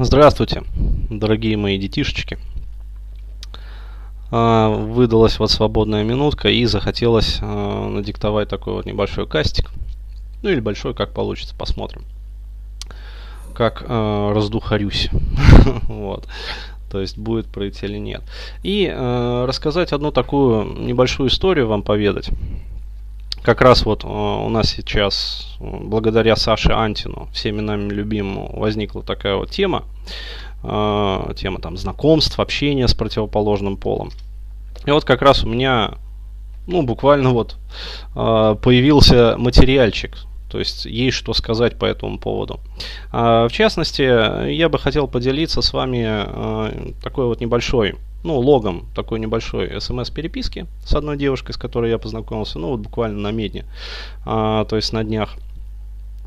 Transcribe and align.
Здравствуйте, 0.00 0.62
дорогие 1.10 1.56
мои 1.56 1.76
детишечки. 1.76 2.38
А, 4.30 4.68
выдалась 4.68 5.40
вот 5.40 5.50
свободная 5.50 6.04
минутка 6.04 6.48
и 6.50 6.66
захотелось 6.66 7.38
а, 7.40 7.88
надиктовать 7.88 8.48
такой 8.48 8.74
вот 8.74 8.86
небольшой 8.86 9.26
кастик. 9.26 9.72
Ну 10.44 10.50
или 10.50 10.60
большой, 10.60 10.94
как 10.94 11.12
получится, 11.12 11.56
посмотрим. 11.56 12.04
Как 13.54 13.84
а, 13.88 14.32
раздухарюсь. 14.32 15.10
вот. 15.88 16.28
То 16.92 17.00
есть 17.00 17.18
будет 17.18 17.46
пройти 17.46 17.86
или 17.86 17.98
нет. 17.98 18.22
И 18.62 18.88
рассказать 18.88 19.92
одну 19.92 20.12
такую 20.12 20.78
небольшую 20.78 21.28
историю 21.28 21.66
вам 21.66 21.82
поведать 21.82 22.30
как 23.48 23.62
раз 23.62 23.86
вот 23.86 24.04
э, 24.04 24.06
у 24.06 24.50
нас 24.50 24.68
сейчас, 24.68 25.56
благодаря 25.58 26.36
Саше 26.36 26.72
Антину, 26.72 27.30
всеми 27.32 27.62
нами 27.62 27.88
любимому, 27.88 28.54
возникла 28.54 29.02
такая 29.02 29.36
вот 29.36 29.50
тема, 29.50 29.84
э, 30.62 31.32
тема 31.34 31.58
там 31.58 31.78
знакомств, 31.78 32.38
общения 32.40 32.86
с 32.86 32.92
противоположным 32.92 33.78
полом. 33.78 34.10
И 34.84 34.90
вот 34.90 35.06
как 35.06 35.22
раз 35.22 35.44
у 35.44 35.48
меня, 35.48 35.94
ну, 36.66 36.82
буквально 36.82 37.30
вот 37.30 37.56
э, 38.14 38.56
появился 38.62 39.36
материальчик, 39.38 40.18
то 40.48 40.58
есть 40.58 40.84
есть 40.84 41.16
что 41.16 41.34
сказать 41.34 41.78
по 41.78 41.84
этому 41.84 42.18
поводу. 42.18 42.60
В 43.12 43.50
частности, 43.50 44.50
я 44.50 44.68
бы 44.68 44.78
хотел 44.78 45.08
поделиться 45.08 45.62
с 45.62 45.72
вами 45.72 46.94
такой 47.02 47.26
вот 47.26 47.40
небольшой 47.40 47.96
ну, 48.24 48.38
логом 48.38 48.86
такой 48.94 49.20
небольшой 49.20 49.80
смс-переписки 49.80 50.66
с 50.84 50.94
одной 50.94 51.16
девушкой, 51.16 51.52
с 51.52 51.56
которой 51.56 51.90
я 51.90 51.98
познакомился, 51.98 52.58
ну, 52.58 52.70
вот 52.70 52.80
буквально 52.80 53.18
на 53.20 53.30
медне, 53.30 53.64
а, 54.24 54.64
то 54.64 54.76
есть 54.76 54.92
на 54.92 55.04
днях. 55.04 55.36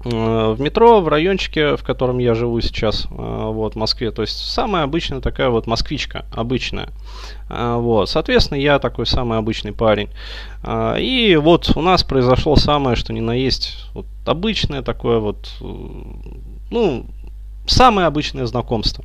А, 0.06 0.54
в 0.54 0.60
метро, 0.60 1.02
в 1.02 1.08
райончике, 1.08 1.76
в 1.76 1.84
котором 1.84 2.18
я 2.20 2.34
живу 2.34 2.60
сейчас, 2.62 3.08
а, 3.12 3.50
вот, 3.52 3.74
в 3.74 3.76
Москве, 3.78 4.12
то 4.12 4.22
есть 4.22 4.38
самая 4.38 4.84
обычная 4.84 5.22
такая 5.22 5.50
вот 5.50 5.68
москвичка, 5.68 6.26
обычная. 6.32 6.90
А, 7.50 7.78
вот, 7.78 8.10
соответственно, 8.10 8.58
я 8.58 8.80
такой 8.80 9.06
самый 9.06 9.38
обычный 9.38 9.74
парень. 9.74 10.10
И 11.00 11.40
вот 11.42 11.76
у 11.76 11.82
нас 11.82 12.04
произошло 12.04 12.56
самое, 12.56 12.96
что 12.96 13.14
ни 13.14 13.20
на 13.20 13.34
есть, 13.34 13.88
вот, 13.94 14.06
обычное 14.26 14.82
такое 14.84 15.20
вот, 15.20 15.52
ну, 16.70 17.06
самое 17.66 18.08
обычное 18.08 18.46
знакомство. 18.46 19.04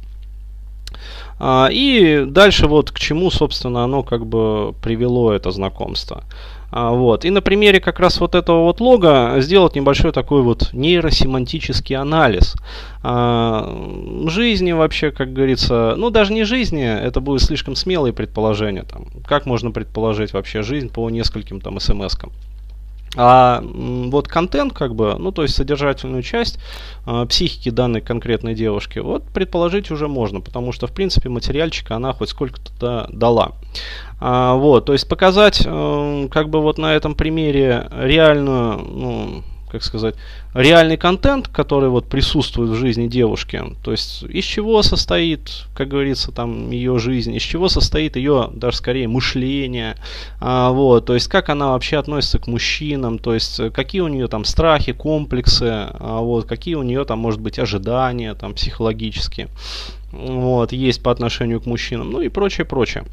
И 1.43 2.25
дальше 2.27 2.67
вот 2.67 2.91
к 2.91 2.99
чему, 2.99 3.31
собственно, 3.31 3.85
оно 3.85 4.03
как 4.03 4.27
бы 4.27 4.75
привело 4.83 5.33
это 5.33 5.51
знакомство. 5.51 6.25
А, 6.71 6.91
вот. 6.91 7.25
И 7.25 7.31
на 7.31 7.41
примере 7.41 7.81
как 7.81 8.01
раз 8.01 8.21
вот 8.21 8.35
этого 8.35 8.65
вот 8.65 8.81
лога 8.81 9.37
сделать 9.39 9.75
небольшой 9.77 10.13
такой 10.13 10.43
вот 10.43 10.73
нейросемантический 10.73 11.97
анализ 11.97 12.55
а, 13.03 14.27
жизни 14.27 14.73
вообще, 14.73 15.11
как 15.11 15.33
говорится, 15.33 15.95
ну 15.97 16.11
даже 16.11 16.33
не 16.33 16.45
жизни, 16.45 16.85
это 16.85 17.21
будет 17.21 17.43
слишком 17.43 17.77
смелые 17.77 18.13
предположения. 18.13 18.83
Там, 18.83 19.07
как 19.27 19.47
можно 19.47 19.71
предположить 19.71 20.33
вообще 20.33 20.63
жизнь 20.63 20.89
по 20.89 21.09
нескольким 21.11 21.61
там 21.61 21.79
смс-кам. 21.79 22.33
А 23.17 23.63
вот 23.65 24.29
контент, 24.29 24.73
как 24.73 24.95
бы, 24.95 25.17
ну 25.19 25.33
то 25.33 25.43
есть 25.43 25.55
содержательную 25.55 26.23
часть 26.23 26.59
э, 27.07 27.27
психики 27.29 27.71
данной 27.71 28.01
конкретной 28.01 28.55
девушки, 28.55 28.99
вот 28.99 29.25
предположить 29.25 29.91
уже 29.91 30.07
можно, 30.07 30.41
потому 30.41 30.73
что 30.73 30.87
в 30.87 30.93
принципе 30.93 31.29
материальчика 31.29 31.97
она 31.97 32.13
хоть 32.13 32.29
сколько-то 32.29 33.09
дала. 33.11 33.53
А, 34.21 34.55
вот, 34.55 34.87
то 34.87 34.93
есть 34.93 35.09
показать 35.09 35.63
э, 35.65 36.29
как 36.31 36.51
бы 36.51 36.61
вот 36.61 36.79
на 36.79 36.95
этом 36.95 37.15
примере 37.15 37.89
реальную, 37.91 38.79
ну, 38.79 39.43
как 39.71 39.83
сказать, 39.83 40.15
реальный 40.55 40.97
контент, 40.97 41.49
который 41.49 41.89
вот 41.89 42.09
присутствует 42.09 42.71
в 42.71 42.75
жизни 42.75 43.09
девушки. 43.09 43.63
То 43.83 43.93
есть 43.93 44.23
из 44.23 44.45
чего 44.45 44.83
состоит, 44.83 45.67
как 45.75 45.89
говорится, 45.89 46.33
там 46.33 46.71
ее 46.71 46.99
жизнь, 46.99 47.35
из 47.35 47.43
чего 47.43 47.69
состоит 47.69 48.17
ее 48.17 48.51
даже 48.53 48.77
скорее 48.77 49.09
мышление, 49.09 49.97
а, 50.41 50.71
вот, 50.71 51.07
то 51.07 51.15
есть 51.15 51.29
как 51.29 51.49
она 51.49 51.69
вообще 51.69 51.99
относится 51.99 52.39
к 52.39 52.47
мужчинам, 52.47 53.19
то 53.19 53.35
есть 53.35 53.61
какие 53.73 54.01
у 54.01 54.09
нее 54.09 54.29
там 54.29 54.45
страхи, 54.45 54.93
комплексы, 54.93 55.65
а, 55.69 56.21
вот, 56.21 56.47
какие 56.47 56.75
у 56.75 56.83
нее 56.83 57.05
там 57.05 57.19
может 57.19 57.41
быть 57.41 57.59
ожидания 57.59 58.35
там 58.35 58.55
психологические, 58.55 59.49
вот, 60.13 60.73
есть 60.73 61.03
по 61.03 61.11
отношению 61.11 61.61
к 61.61 61.67
мужчинам, 61.67 62.11
ну 62.11 62.21
и 62.21 62.29
прочее, 62.29 62.65
прочее. 62.65 63.05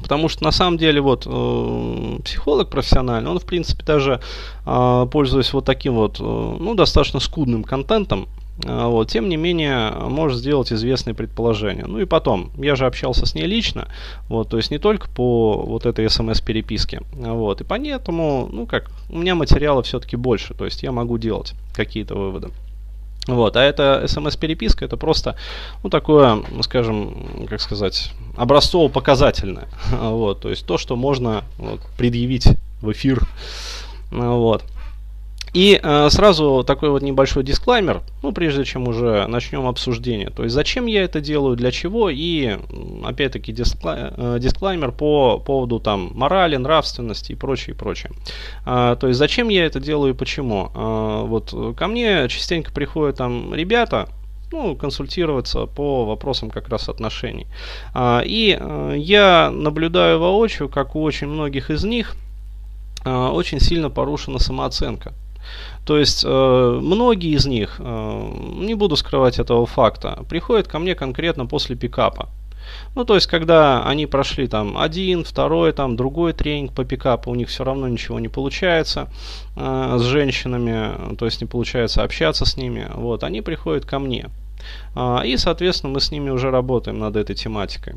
Потому 0.00 0.28
что 0.28 0.44
на 0.44 0.52
самом 0.52 0.78
деле 0.78 1.00
вот 1.00 1.26
э, 1.26 2.18
психолог 2.24 2.70
профессиональный, 2.70 3.30
он 3.30 3.38
в 3.38 3.44
принципе 3.44 3.84
даже 3.84 4.20
э, 4.64 5.06
пользуясь 5.10 5.52
вот 5.52 5.64
таким 5.64 5.94
вот, 5.94 6.18
э, 6.20 6.22
ну 6.22 6.74
достаточно 6.74 7.20
скудным 7.20 7.64
контентом, 7.64 8.28
э, 8.64 8.86
вот, 8.86 9.10
тем 9.10 9.28
не 9.28 9.36
менее 9.36 9.90
может 9.90 10.38
сделать 10.38 10.72
известные 10.72 11.14
предположения. 11.14 11.84
Ну 11.86 11.98
и 11.98 12.04
потом, 12.04 12.50
я 12.56 12.76
же 12.76 12.86
общался 12.86 13.26
с 13.26 13.34
ней 13.34 13.46
лично, 13.46 13.88
вот, 14.28 14.48
то 14.48 14.56
есть 14.56 14.70
не 14.70 14.78
только 14.78 15.08
по 15.08 15.64
вот 15.66 15.84
этой 15.84 16.08
смс-переписке, 16.08 17.02
вот, 17.12 17.60
и 17.60 17.64
поэтому, 17.64 18.48
ну 18.52 18.66
как, 18.66 18.90
у 19.10 19.18
меня 19.18 19.34
материала 19.34 19.82
все-таки 19.82 20.16
больше, 20.16 20.54
то 20.54 20.64
есть 20.64 20.82
я 20.82 20.92
могу 20.92 21.18
делать 21.18 21.54
какие-то 21.74 22.14
выводы. 22.14 22.50
Вот, 23.28 23.56
а 23.56 23.62
это 23.62 24.04
смс-переписка, 24.08 24.86
это 24.86 24.96
просто, 24.96 25.36
ну, 25.82 25.90
такое, 25.90 26.42
скажем, 26.62 27.46
как 27.48 27.60
сказать, 27.60 28.10
образцово-показательное. 28.36 29.68
Вот, 29.90 30.40
то 30.40 30.48
есть 30.48 30.66
то, 30.66 30.78
что 30.78 30.96
можно 30.96 31.44
вот, 31.58 31.80
предъявить 31.98 32.48
в 32.80 32.90
эфир. 32.90 33.22
Вот. 34.10 34.64
И 35.58 35.80
э, 35.82 36.08
сразу 36.10 36.62
такой 36.64 36.90
вот 36.90 37.02
небольшой 37.02 37.42
дисклаймер, 37.42 38.02
ну, 38.22 38.30
прежде 38.30 38.64
чем 38.64 38.86
уже 38.86 39.26
начнем 39.26 39.66
обсуждение. 39.66 40.30
То 40.30 40.44
есть, 40.44 40.54
зачем 40.54 40.86
я 40.86 41.02
это 41.02 41.20
делаю, 41.20 41.56
для 41.56 41.72
чего, 41.72 42.10
и, 42.10 42.58
опять-таки, 43.04 43.50
дискла, 43.50 44.12
э, 44.16 44.38
дисклаймер 44.38 44.92
по 44.92 45.40
поводу 45.40 45.80
там 45.80 46.12
морали, 46.14 46.54
нравственности 46.54 47.32
и 47.32 47.34
прочее, 47.34 47.74
и 47.74 47.76
прочее. 47.76 48.12
Э, 48.66 48.96
то 49.00 49.08
есть, 49.08 49.18
зачем 49.18 49.48
я 49.48 49.66
это 49.66 49.80
делаю 49.80 50.14
и 50.14 50.16
почему. 50.16 50.70
Э, 50.72 51.24
вот 51.26 51.52
ко 51.76 51.88
мне 51.88 52.28
частенько 52.28 52.70
приходят 52.70 53.16
там 53.16 53.52
ребята, 53.52 54.08
ну, 54.52 54.76
консультироваться 54.76 55.66
по 55.66 56.04
вопросам 56.04 56.50
как 56.50 56.68
раз 56.68 56.88
отношений. 56.88 57.48
А, 57.94 58.22
и 58.24 58.56
а, 58.58 58.94
я 58.94 59.50
наблюдаю 59.50 60.20
воочию, 60.20 60.68
как 60.68 60.94
у 60.94 61.02
очень 61.02 61.26
многих 61.26 61.70
из 61.70 61.82
них 61.82 62.14
а, 63.04 63.30
очень 63.32 63.60
сильно 63.60 63.90
порушена 63.90 64.38
самооценка. 64.38 65.14
То 65.84 65.98
есть 65.98 66.24
э, 66.24 66.78
многие 66.82 67.34
из 67.34 67.46
них, 67.46 67.76
э, 67.78 68.32
не 68.58 68.74
буду 68.74 68.96
скрывать 68.96 69.38
этого 69.38 69.66
факта, 69.66 70.24
приходят 70.28 70.68
ко 70.68 70.78
мне 70.78 70.94
конкретно 70.94 71.46
после 71.46 71.76
пикапа. 71.76 72.28
Ну, 72.94 73.04
то 73.04 73.14
есть, 73.14 73.26
когда 73.26 73.84
они 73.84 74.06
прошли 74.06 74.46
там 74.46 74.76
один, 74.76 75.24
второй, 75.24 75.72
там 75.72 75.96
другой 75.96 76.32
тренинг 76.32 76.72
по 76.74 76.84
пикапу, 76.84 77.30
у 77.30 77.34
них 77.34 77.48
все 77.48 77.64
равно 77.64 77.88
ничего 77.88 78.20
не 78.20 78.28
получается 78.28 79.08
э, 79.56 79.96
с 79.98 80.02
женщинами, 80.02 81.16
то 81.16 81.24
есть 81.24 81.40
не 81.40 81.46
получается 81.46 82.02
общаться 82.02 82.44
с 82.44 82.56
ними, 82.56 82.86
вот, 82.94 83.24
они 83.24 83.40
приходят 83.40 83.84
ко 83.84 83.98
мне. 83.98 84.26
Э, 84.94 85.20
и, 85.24 85.36
соответственно, 85.36 85.92
мы 85.92 86.00
с 86.00 86.10
ними 86.10 86.30
уже 86.30 86.50
работаем 86.50 86.98
над 86.98 87.16
этой 87.16 87.34
тематикой. 87.34 87.94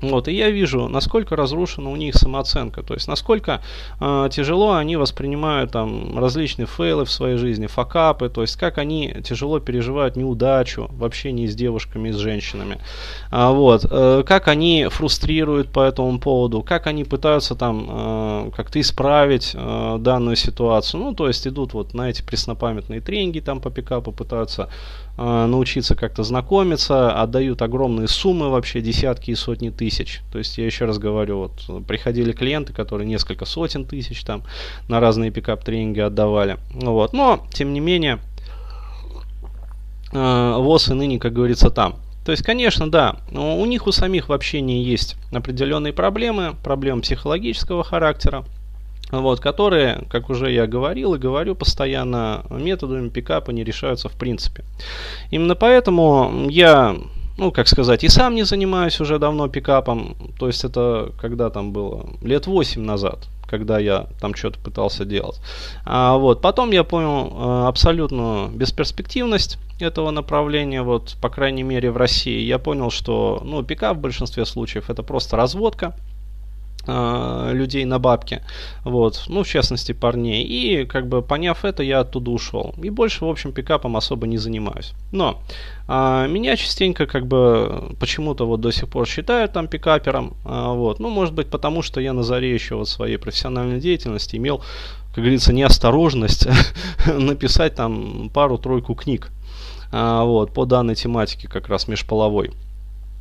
Вот, 0.00 0.28
и 0.28 0.32
я 0.32 0.50
вижу, 0.50 0.88
насколько 0.88 1.36
разрушена 1.36 1.90
у 1.90 1.96
них 1.96 2.14
самооценка, 2.14 2.82
то 2.82 2.94
есть 2.94 3.08
насколько 3.08 3.60
э, 4.00 4.28
тяжело 4.32 4.74
они 4.74 4.96
воспринимают 4.96 5.72
там 5.72 6.18
различные 6.18 6.66
фейлы 6.66 7.04
в 7.04 7.10
своей 7.10 7.36
жизни, 7.36 7.66
факапы, 7.66 8.28
то 8.28 8.42
есть 8.42 8.56
как 8.56 8.78
они 8.78 9.14
тяжело 9.22 9.60
переживают 9.60 10.16
неудачу 10.16 10.88
в 10.90 11.04
общении 11.04 11.46
с 11.46 11.54
девушками 11.54 12.10
с 12.10 12.16
женщинами, 12.16 12.78
а, 13.30 13.52
вот, 13.52 13.86
э, 13.90 14.22
как 14.26 14.48
они 14.48 14.86
фрустрируют 14.88 15.70
по 15.70 15.80
этому 15.80 16.18
поводу, 16.18 16.62
как 16.62 16.86
они 16.86 17.04
пытаются 17.04 17.54
там 17.54 17.86
э, 17.88 18.50
как-то 18.56 18.80
исправить 18.80 19.52
э, 19.54 19.96
данную 20.00 20.36
ситуацию, 20.36 21.02
ну, 21.02 21.14
то 21.14 21.28
есть 21.28 21.46
идут 21.46 21.74
вот 21.74 21.94
на 21.94 22.08
эти 22.08 22.22
преснопамятные 22.22 23.00
тренинги 23.00 23.40
там 23.40 23.60
по 23.60 23.70
пикапу, 23.70 24.12
пытаются 24.12 24.70
научиться 25.20 25.94
как-то 25.94 26.22
знакомиться, 26.22 27.12
отдают 27.12 27.60
огромные 27.60 28.08
суммы 28.08 28.48
вообще, 28.48 28.80
десятки 28.80 29.30
и 29.30 29.34
сотни 29.34 29.68
тысяч. 29.68 30.22
То 30.32 30.38
есть 30.38 30.56
я 30.56 30.64
еще 30.64 30.86
раз 30.86 30.98
говорю, 30.98 31.38
вот 31.38 31.86
приходили 31.86 32.32
клиенты, 32.32 32.72
которые 32.72 33.06
несколько 33.06 33.44
сотен 33.44 33.84
тысяч 33.84 34.22
там 34.24 34.42
на 34.88 34.98
разные 34.98 35.30
пикап-тренинги 35.30 36.00
отдавали. 36.00 36.56
Вот. 36.72 37.12
Но, 37.12 37.46
тем 37.52 37.74
не 37.74 37.80
менее, 37.80 38.18
э, 40.12 40.54
ВОЗ 40.56 40.88
и 40.88 40.94
ныне, 40.94 41.18
как 41.18 41.34
говорится, 41.34 41.70
там. 41.70 41.96
То 42.24 42.32
есть, 42.32 42.42
конечно, 42.42 42.90
да, 42.90 43.16
у 43.32 43.64
них 43.66 43.86
у 43.86 43.92
самих 43.92 44.28
в 44.28 44.32
общении 44.32 44.82
есть 44.82 45.16
определенные 45.32 45.92
проблемы, 45.92 46.54
проблемы 46.62 47.02
психологического 47.02 47.82
характера, 47.82 48.44
вот, 49.10 49.40
которые, 49.40 50.04
как 50.10 50.30
уже 50.30 50.52
я 50.52 50.66
говорил 50.66 51.14
и 51.14 51.18
говорю 51.18 51.54
постоянно, 51.54 52.44
методами 52.50 53.08
пикапа 53.08 53.50
не 53.50 53.64
решаются 53.64 54.08
в 54.08 54.12
принципе. 54.12 54.64
Именно 55.30 55.54
поэтому 55.54 56.46
я 56.48 56.96
ну, 57.40 57.50
как 57.52 57.68
сказать, 57.68 58.04
и 58.04 58.08
сам 58.08 58.34
не 58.34 58.42
занимаюсь 58.42 59.00
уже 59.00 59.18
давно 59.18 59.48
пикапом. 59.48 60.14
То 60.38 60.46
есть 60.46 60.62
это 60.62 61.12
когда 61.18 61.48
там 61.48 61.72
было? 61.72 62.06
Лет 62.20 62.46
8 62.46 62.82
назад. 62.82 63.28
когда 63.48 63.80
я 63.80 64.06
там 64.20 64.34
что-то 64.34 64.60
пытался 64.60 65.04
делать. 65.04 65.40
А, 65.84 66.16
вот. 66.18 66.40
Потом 66.40 66.70
я 66.70 66.84
понял 66.84 67.32
а, 67.32 67.68
абсолютную 67.68 68.50
бесперспективность 68.50 69.58
этого 69.80 70.12
направления, 70.12 70.82
вот, 70.82 71.16
по 71.20 71.30
крайней 71.30 71.64
мере, 71.64 71.90
в 71.90 71.96
России. 71.96 72.42
Я 72.42 72.58
понял, 72.58 72.90
что, 72.90 73.40
ну, 73.44 73.64
пикап 73.64 73.96
в 73.96 74.00
большинстве 74.00 74.44
случаев 74.44 74.88
это 74.88 75.02
просто 75.02 75.36
разводка, 75.36 75.96
людей 76.86 77.84
на 77.84 77.98
бабки, 77.98 78.42
вот, 78.84 79.24
ну, 79.28 79.42
в 79.42 79.48
частности, 79.48 79.92
парней. 79.92 80.42
И, 80.44 80.86
как 80.86 81.06
бы, 81.06 81.22
поняв 81.22 81.64
это, 81.64 81.82
я 81.82 82.00
оттуда 82.00 82.30
ушел. 82.30 82.74
И 82.82 82.90
больше, 82.90 83.24
в 83.24 83.28
общем, 83.28 83.52
пикапом 83.52 83.96
особо 83.96 84.26
не 84.26 84.38
занимаюсь. 84.38 84.92
Но 85.12 85.40
а, 85.92 86.26
меня 86.28 86.56
частенько, 86.56 87.06
как 87.06 87.26
бы, 87.26 87.94
почему-то 87.98 88.46
вот 88.46 88.60
до 88.60 88.70
сих 88.70 88.88
пор 88.88 89.06
считают 89.06 89.52
там 89.52 89.66
пикапером, 89.66 90.34
а, 90.44 90.72
вот, 90.72 91.00
ну, 91.00 91.10
может 91.10 91.34
быть, 91.34 91.48
потому 91.48 91.82
что 91.82 92.00
я 92.00 92.12
на 92.12 92.22
заре 92.22 92.54
еще 92.54 92.76
вот 92.76 92.88
своей 92.88 93.16
профессиональной 93.16 93.80
деятельности 93.80 94.36
имел, 94.36 94.62
как 95.08 95.24
говорится, 95.24 95.52
неосторожность 95.52 96.46
написать 97.06 97.74
там 97.74 98.30
пару-тройку 98.32 98.94
книг, 98.94 99.32
а, 99.90 100.24
вот, 100.24 100.52
по 100.52 100.64
данной 100.64 100.94
тематике 100.94 101.48
как 101.48 101.68
раз 101.68 101.88
межполовой. 101.88 102.52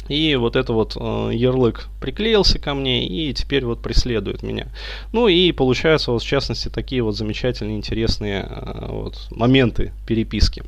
И 0.09 0.35
вот 0.35 0.56
это 0.56 0.73
вот 0.73 0.97
э, 1.00 1.29
ярлык 1.33 1.88
приклеился 2.01 2.59
ко 2.59 2.73
мне 2.73 3.07
и 3.07 3.33
теперь 3.33 3.63
вот 3.65 3.81
преследует 3.81 4.44
меня. 4.44 4.67
Ну 5.13 5.27
и 5.27 5.51
получаются 5.51 6.11
вот 6.11 6.23
в 6.23 6.27
частности 6.27 6.67
такие 6.67 7.03
вот 7.03 7.15
замечательные, 7.15 7.77
интересные 7.77 8.41
э, 8.50 8.88
вот 8.89 9.27
моменты 9.31 9.94
переписки. 10.06 10.63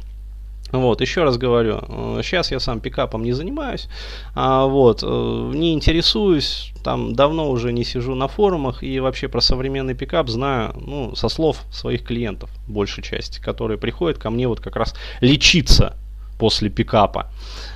Вот, 0.71 1.01
еще 1.01 1.23
раз 1.23 1.37
говорю, 1.37 1.79
сейчас 2.23 2.51
э, 2.51 2.55
я 2.55 2.59
сам 2.59 2.79
пикапом 2.79 3.23
не 3.23 3.33
занимаюсь, 3.33 3.89
а, 4.35 4.65
вот, 4.67 5.03
э, 5.03 5.51
не 5.53 5.73
интересуюсь, 5.73 6.71
там 6.81 7.13
давно 7.13 7.49
уже 7.49 7.73
не 7.73 7.83
сижу 7.83 8.15
на 8.15 8.29
форумах 8.29 8.81
и 8.81 8.99
вообще 9.01 9.27
про 9.27 9.41
современный 9.41 9.95
пикап 9.95 10.29
знаю, 10.29 10.73
ну, 10.79 11.13
со 11.13 11.27
слов 11.27 11.63
своих 11.71 12.03
клиентов, 12.03 12.49
большей 12.69 13.03
части, 13.03 13.41
которые 13.41 13.77
приходят 13.77 14.17
ко 14.17 14.29
мне 14.29 14.47
вот 14.47 14.61
как 14.61 14.77
раз 14.77 14.95
лечиться 15.19 15.97
после 16.41 16.69
пикапа. 16.69 17.27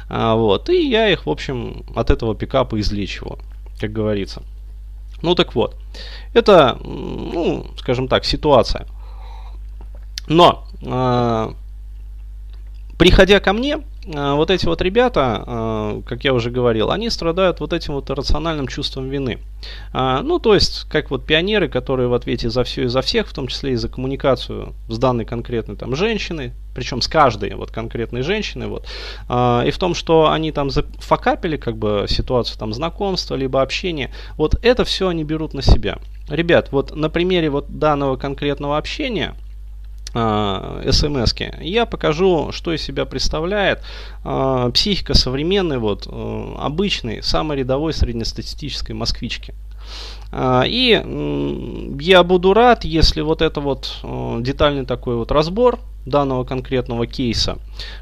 А, 0.10 0.34
вот. 0.34 0.70
И 0.70 0.90
я 0.90 1.10
их, 1.10 1.28
в 1.28 1.30
общем, 1.30 1.84
от 1.96 2.10
этого 2.10 2.34
пикапа 2.34 2.80
излечиваю, 2.80 3.38
как 3.80 3.92
говорится. 3.92 4.42
Ну 5.22 5.36
так 5.36 5.54
вот, 5.56 5.76
это, 6.34 6.80
ну, 6.84 7.68
скажем 7.78 8.08
так, 8.08 8.26
ситуация. 8.26 8.88
Но, 10.28 10.68
э, 10.82 11.54
приходя 12.98 13.40
ко 13.40 13.54
мне, 13.54 13.76
а, 13.76 13.82
вот 14.06 14.52
эти 14.52 14.66
вот 14.68 14.82
ребята, 14.82 15.44
а, 15.46 16.02
как 16.06 16.24
я 16.24 16.34
уже 16.34 16.52
говорил, 16.52 16.92
они 16.92 17.10
страдают 17.10 17.60
вот 17.60 17.74
этим 17.74 17.96
вот 17.96 18.10
рациональным 18.10 18.68
чувством 18.68 19.10
вины. 19.10 19.40
А, 19.94 20.22
ну, 20.22 20.38
то 20.38 20.54
есть, 20.54 20.86
как 20.90 21.10
вот 21.10 21.26
пионеры, 21.26 21.68
которые 21.70 22.08
в 22.08 22.14
ответе 22.14 22.50
за 22.50 22.64
все 22.64 22.84
и 22.84 22.88
за 22.88 23.02
всех, 23.02 23.28
в 23.28 23.34
том 23.34 23.48
числе 23.48 23.74
и 23.74 23.76
за 23.76 23.90
коммуникацию 23.90 24.74
с 24.90 24.98
данной 25.00 25.26
конкретной 25.26 25.76
там 25.76 25.96
женщиной, 25.96 26.54
причем 26.76 27.02
с 27.02 27.08
каждой 27.08 27.56
вот 27.56 27.72
конкретной 27.72 28.22
женщиной, 28.22 28.68
вот, 28.68 28.86
и 29.28 29.72
в 29.72 29.78
том, 29.80 29.96
что 29.96 30.30
они 30.30 30.52
там 30.52 30.70
зафакапили 30.70 31.58
как 31.58 31.78
бы 31.78 32.06
ситуацию 32.10 32.60
там 32.60 32.74
знакомства, 32.74 33.36
либо 33.36 33.62
общения, 33.62 34.12
вот 34.36 34.56
это 34.62 34.84
все 34.84 35.08
они 35.08 35.24
берут 35.24 35.54
на 35.54 35.62
себя. 35.62 35.98
Ребят, 36.30 36.72
вот 36.72 36.96
на 36.96 37.10
примере 37.10 37.50
вот 37.50 37.80
данного 37.80 38.18
конкретного 38.18 38.78
общения, 38.78 39.36
э, 40.16 40.92
смс 40.92 41.34
я 41.62 41.86
покажу, 41.86 42.52
что 42.52 42.74
из 42.74 42.82
себя 42.82 43.06
представляет 43.06 43.84
э, 44.24 44.72
психика 44.74 45.14
современной, 45.14 45.78
вот, 45.78 46.08
э, 46.08 46.56
обычной, 46.58 47.22
самой 47.22 47.58
рядовой 47.58 47.94
среднестатистической 47.94 48.96
москвички. 48.96 49.54
Э, 50.32 50.64
и 50.66 51.98
я 52.00 52.24
буду 52.24 52.54
рад, 52.54 52.86
если 52.86 53.22
вот 53.22 53.42
это 53.42 53.60
вот 53.60 54.00
э, 54.04 54.38
детальный 54.42 54.86
такой 54.86 55.16
вот 55.16 55.32
разбор 55.32 55.80
данного 56.06 56.44
конкретного 56.44 57.08
кейса 57.08 57.58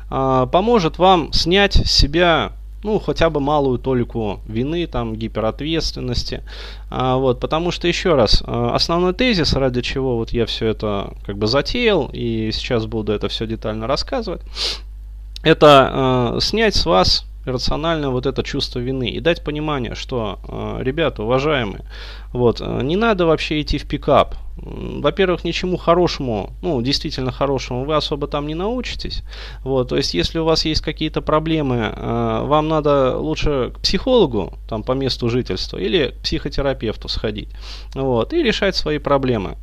поможет 0.09 0.97
вам 0.97 1.31
снять 1.31 1.75
с 1.75 1.89
себя 1.89 2.51
ну, 2.83 2.99
хотя 2.99 3.29
бы 3.29 3.39
малую 3.39 3.79
толику 3.79 4.41
вины, 4.45 4.85
там, 4.87 5.15
гиперответственности. 5.15 6.43
А, 6.89 7.17
вот, 7.17 7.39
потому 7.39 7.71
что, 7.71 7.87
еще 7.87 8.15
раз, 8.15 8.43
а, 8.45 8.75
основной 8.75 9.13
тезис, 9.13 9.53
ради 9.53 9.81
чего 9.81 10.17
вот 10.17 10.31
я 10.31 10.45
все 10.45 10.67
это 10.67 11.13
как 11.25 11.37
бы 11.37 11.47
затеял, 11.47 12.09
и 12.13 12.51
сейчас 12.53 12.85
буду 12.85 13.13
это 13.13 13.29
все 13.29 13.47
детально 13.47 13.87
рассказывать, 13.87 14.41
это 15.43 15.89
а, 15.91 16.37
снять 16.39 16.75
с 16.75 16.85
вас 16.85 17.25
рационально 17.45 18.09
вот 18.09 18.25
это 18.25 18.43
чувство 18.43 18.79
вины 18.79 19.09
и 19.09 19.19
дать 19.19 19.43
понимание, 19.43 19.95
что, 19.95 20.39
э, 20.47 20.83
ребята, 20.83 21.23
уважаемые, 21.23 21.83
вот, 22.31 22.61
э, 22.61 22.81
не 22.83 22.95
надо 22.95 23.25
вообще 23.25 23.61
идти 23.61 23.77
в 23.77 23.87
пикап. 23.87 24.35
Во-первых, 24.55 25.43
ничему 25.43 25.77
хорошему, 25.77 26.51
ну, 26.61 26.81
действительно 26.81 27.31
хорошему, 27.31 27.85
вы 27.85 27.95
особо 27.95 28.27
там 28.27 28.47
не 28.47 28.55
научитесь. 28.55 29.23
Вот, 29.63 29.89
то 29.89 29.97
есть, 29.97 30.13
если 30.13 30.39
у 30.39 30.45
вас 30.45 30.65
есть 30.65 30.81
какие-то 30.81 31.21
проблемы, 31.21 31.91
э, 31.95 32.41
вам 32.45 32.67
надо 32.67 33.17
лучше 33.17 33.71
к 33.75 33.79
психологу, 33.79 34.53
там, 34.69 34.83
по 34.83 34.91
месту 34.91 35.29
жительства, 35.29 35.77
или 35.77 36.09
к 36.09 36.23
психотерапевту 36.23 37.07
сходить, 37.07 37.49
вот, 37.95 38.33
и 38.33 38.43
решать 38.43 38.75
свои 38.75 38.99
проблемы, 38.99 39.57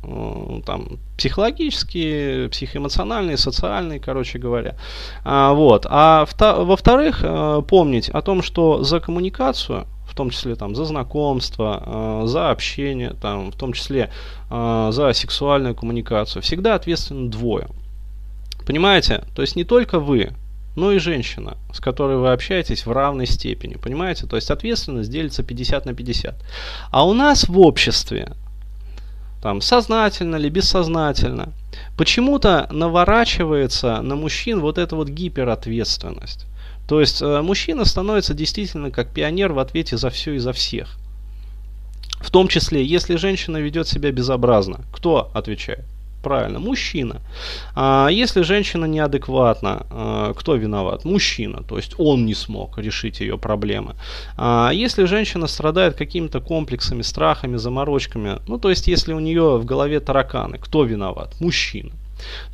там, 0.65 0.99
психологические, 1.17 2.49
психоэмоциональные, 2.49 3.37
социальные, 3.37 3.99
короче 3.99 4.39
говоря. 4.39 4.75
А, 5.23 5.53
вот, 5.53 5.85
а 5.89 6.25
во-вторых, 6.39 7.23
помнить 7.67 8.09
о 8.09 8.21
том, 8.21 8.41
что 8.41 8.83
за 8.83 8.99
коммуникацию, 8.99 9.85
в 10.11 10.15
том 10.15 10.29
числе 10.29 10.55
там 10.55 10.75
за 10.75 10.83
знакомство, 10.83 12.21
э, 12.23 12.27
за 12.27 12.51
общение, 12.51 13.15
там, 13.21 13.51
в 13.51 13.55
том 13.55 13.71
числе 13.71 14.11
э, 14.49 14.89
за 14.91 15.13
сексуальную 15.13 15.73
коммуникацию, 15.73 16.41
всегда 16.41 16.75
ответственны 16.75 17.29
двое. 17.29 17.67
Понимаете? 18.65 19.23
То 19.33 19.41
есть 19.41 19.55
не 19.55 19.63
только 19.63 19.99
вы, 19.99 20.33
но 20.75 20.91
и 20.91 20.99
женщина, 20.99 21.55
с 21.73 21.79
которой 21.79 22.17
вы 22.17 22.31
общаетесь 22.33 22.85
в 22.85 22.91
равной 22.91 23.25
степени. 23.25 23.75
Понимаете? 23.75 24.27
То 24.27 24.35
есть 24.35 24.51
ответственность 24.51 25.09
делится 25.09 25.43
50 25.43 25.85
на 25.85 25.93
50. 25.93 26.35
А 26.91 27.07
у 27.07 27.13
нас 27.13 27.47
в 27.47 27.57
обществе, 27.57 28.33
там, 29.41 29.61
сознательно 29.61 30.35
или 30.35 30.49
бессознательно, 30.49 31.53
почему-то 31.95 32.67
наворачивается 32.69 34.01
на 34.01 34.15
мужчин 34.15 34.59
вот 34.59 34.77
эта 34.77 34.97
вот 34.97 35.07
гиперответственность. 35.07 36.47
То 36.91 36.99
есть 36.99 37.21
э, 37.21 37.41
мужчина 37.41 37.85
становится 37.85 38.33
действительно 38.33 38.91
как 38.91 39.13
пионер 39.13 39.53
в 39.53 39.59
ответе 39.59 39.95
за 39.95 40.09
все 40.09 40.33
и 40.33 40.39
за 40.39 40.51
всех. 40.51 40.97
В 42.19 42.29
том 42.31 42.49
числе, 42.49 42.83
если 42.83 43.15
женщина 43.15 43.55
ведет 43.55 43.87
себя 43.87 44.11
безобразно, 44.11 44.81
кто 44.91 45.31
отвечает? 45.33 45.85
Правильно, 46.21 46.59
мужчина. 46.59 47.21
А 47.75 48.09
если 48.09 48.41
женщина 48.41 48.83
неадекватна, 48.83 49.87
а, 49.89 50.33
кто 50.33 50.55
виноват? 50.55 51.05
Мужчина, 51.05 51.63
то 51.63 51.77
есть 51.77 51.95
он 51.97 52.25
не 52.25 52.33
смог 52.33 52.77
решить 52.77 53.21
ее 53.21 53.37
проблемы. 53.37 53.95
А 54.35 54.71
если 54.73 55.05
женщина 55.05 55.47
страдает 55.47 55.95
какими-то 55.95 56.41
комплексами, 56.41 57.03
страхами, 57.03 57.55
заморочками, 57.55 58.39
ну 58.49 58.59
то 58.59 58.69
есть 58.69 58.87
если 58.89 59.13
у 59.13 59.19
нее 59.19 59.57
в 59.57 59.63
голове 59.63 60.01
тараканы, 60.01 60.57
кто 60.57 60.83
виноват? 60.83 61.39
Мужчина. 61.39 61.91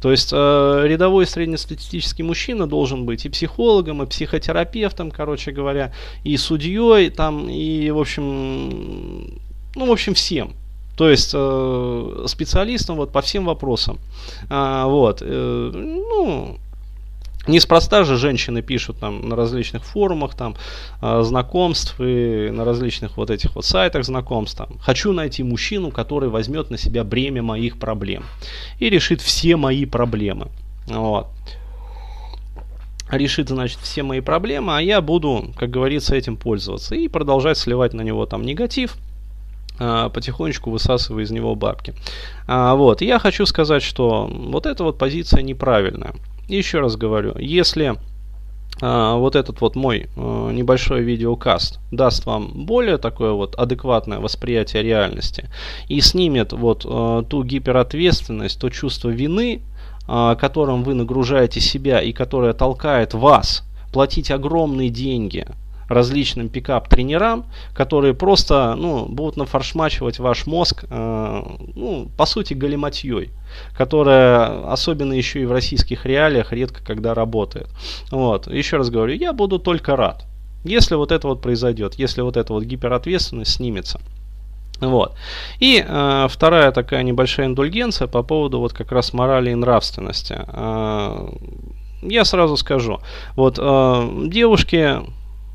То 0.02 0.12
есть 0.12 0.30
э, 0.34 0.82
рядовой 0.86 1.26
среднестатистический 1.26 2.24
мужчина 2.24 2.68
должен 2.68 3.06
быть 3.06 3.26
и 3.26 3.30
психологом, 3.30 4.04
и 4.04 4.06
психотерапевтом, 4.06 5.12
короче 5.12 5.52
говоря, 5.52 5.94
и 6.24 6.38
судьей, 6.38 7.10
там, 7.10 7.50
и, 7.50 7.90
в 7.92 8.00
общем, 8.00 9.40
ну, 9.76 9.86
в 9.86 9.92
общем, 9.92 10.14
всем. 10.14 10.54
То 10.98 11.10
есть 11.10 11.32
э, 11.34 12.26
специалистом 12.28 12.96
вот 12.96 13.12
по 13.12 13.22
всем 13.22 13.46
вопросам. 13.46 14.00
А, 14.50 14.88
вот, 14.88 15.22
э, 15.22 15.72
ну, 15.74 16.58
Неспроста 17.48 18.04
же 18.04 18.18
женщины 18.18 18.62
пишут 18.62 19.00
там 19.00 19.28
на 19.28 19.36
различных 19.36 19.84
форумах 19.86 20.36
там 20.36 20.56
э, 21.02 21.22
знакомств 21.24 21.96
и 22.00 22.50
на 22.52 22.66
различных 22.66 23.18
вот 23.18 23.30
этих 23.30 23.56
вот 23.56 23.66
сайтах 23.66 24.04
знакомств 24.04 24.58
там. 24.58 24.78
Хочу 24.80 25.14
найти 25.14 25.44
мужчину, 25.44 25.92
который 25.92 26.30
возьмет 26.30 26.70
на 26.70 26.78
себя 26.78 27.04
бремя 27.04 27.42
моих 27.42 27.80
проблем 27.80 28.26
и 28.80 28.90
решит 28.90 29.22
все 29.22 29.56
мои 29.56 29.86
проблемы. 29.86 30.48
Вот. 30.88 31.28
Решит, 33.10 33.48
значит, 33.48 33.80
все 33.80 34.04
мои 34.04 34.20
проблемы, 34.20 34.76
а 34.76 34.82
я 34.82 35.00
буду, 35.00 35.54
как 35.56 35.70
говорится, 35.70 36.16
этим 36.16 36.36
пользоваться 36.36 36.96
и 36.96 37.08
продолжать 37.08 37.58
сливать 37.58 37.94
на 37.94 38.02
него 38.02 38.26
там 38.26 38.44
негатив, 38.44 38.98
а, 38.98 39.07
потихонечку 39.78 40.72
высасывая 40.72 41.24
из 41.24 41.32
него 41.32 41.56
бабки. 41.56 41.94
А, 42.48 42.76
вот, 42.76 43.02
я 43.02 43.20
хочу 43.20 43.46
сказать, 43.46 43.84
что 43.84 44.28
вот 44.28 44.66
эта 44.66 44.84
вот 44.84 44.98
позиция 44.98 45.44
неправильная. 45.44 46.14
Еще 46.48 46.80
раз 46.80 46.96
говорю, 46.96 47.38
если 47.38 47.98
а, 48.82 49.16
вот 49.16 49.36
этот 49.36 49.62
вот 49.62 49.76
мой 49.76 50.08
а, 50.16 50.52
небольшой 50.52 51.02
видеокаст 51.02 51.80
даст 51.92 52.26
вам 52.26 52.66
более 52.66 52.98
такое 52.98 53.32
вот 53.32 53.56
адекватное 53.56 54.20
восприятие 54.20 54.84
реальности 54.84 55.50
и 55.88 56.00
снимет 56.02 56.54
вот 56.54 56.86
а, 56.86 57.24
ту 57.24 57.44
гиперответственность, 57.44 58.60
то 58.60 58.70
чувство 58.70 59.10
вины, 59.10 59.62
а, 60.08 60.36
которым 60.36 60.84
вы 60.84 60.94
нагружаете 60.94 61.60
себя 61.60 62.02
и 62.02 62.14
которое 62.14 62.54
толкает 62.54 63.14
вас 63.14 63.64
платить 63.92 64.32
огромные 64.32 64.90
деньги 64.90 65.48
различным 65.88 66.50
пикап-тренерам, 66.50 67.46
которые 67.74 68.14
просто 68.14 68.76
ну, 68.76 69.06
будут 69.06 69.38
нафаршмачивать 69.38 70.20
ваш 70.20 70.46
мозг, 70.46 70.86
э, 70.90 71.42
ну, 71.76 72.10
по 72.18 72.26
сути, 72.26 72.54
галиматьей, 72.54 73.32
которая, 73.76 74.72
особенно 74.72 75.14
еще 75.14 75.42
и 75.42 75.46
в 75.46 75.52
российских 75.52 76.06
реалиях, 76.06 76.52
редко 76.52 76.84
когда 76.84 77.14
работает. 77.14 77.70
Вот. 78.12 78.48
Еще 78.48 78.78
раз 78.78 78.90
говорю, 78.90 79.14
я 79.14 79.34
буду 79.34 79.60
только 79.60 79.96
рад, 79.96 80.26
если 80.64 80.96
вот 80.96 81.12
это 81.12 81.28
вот 81.28 81.42
произойдет, 81.42 81.96
если 81.96 82.22
вот 82.22 82.38
эта 82.38 82.54
вот 82.54 82.64
гиперответственность 82.64 83.54
снимется. 83.54 84.00
Вот. 84.80 85.16
И 85.60 85.84
э, 85.86 86.28
вторая 86.30 86.72
такая 86.72 87.04
небольшая 87.04 87.48
индульгенция 87.48 88.08
по 88.08 88.22
поводу 88.22 88.60
вот 88.60 88.74
как 88.74 88.92
раз 88.92 89.14
морали 89.14 89.52
и 89.52 89.56
нравственности. 89.56 90.40
Э, 90.48 91.30
я 92.04 92.26
сразу 92.26 92.58
скажу, 92.58 93.00
вот 93.36 93.58
э, 93.60 94.10
девушки 94.28 95.02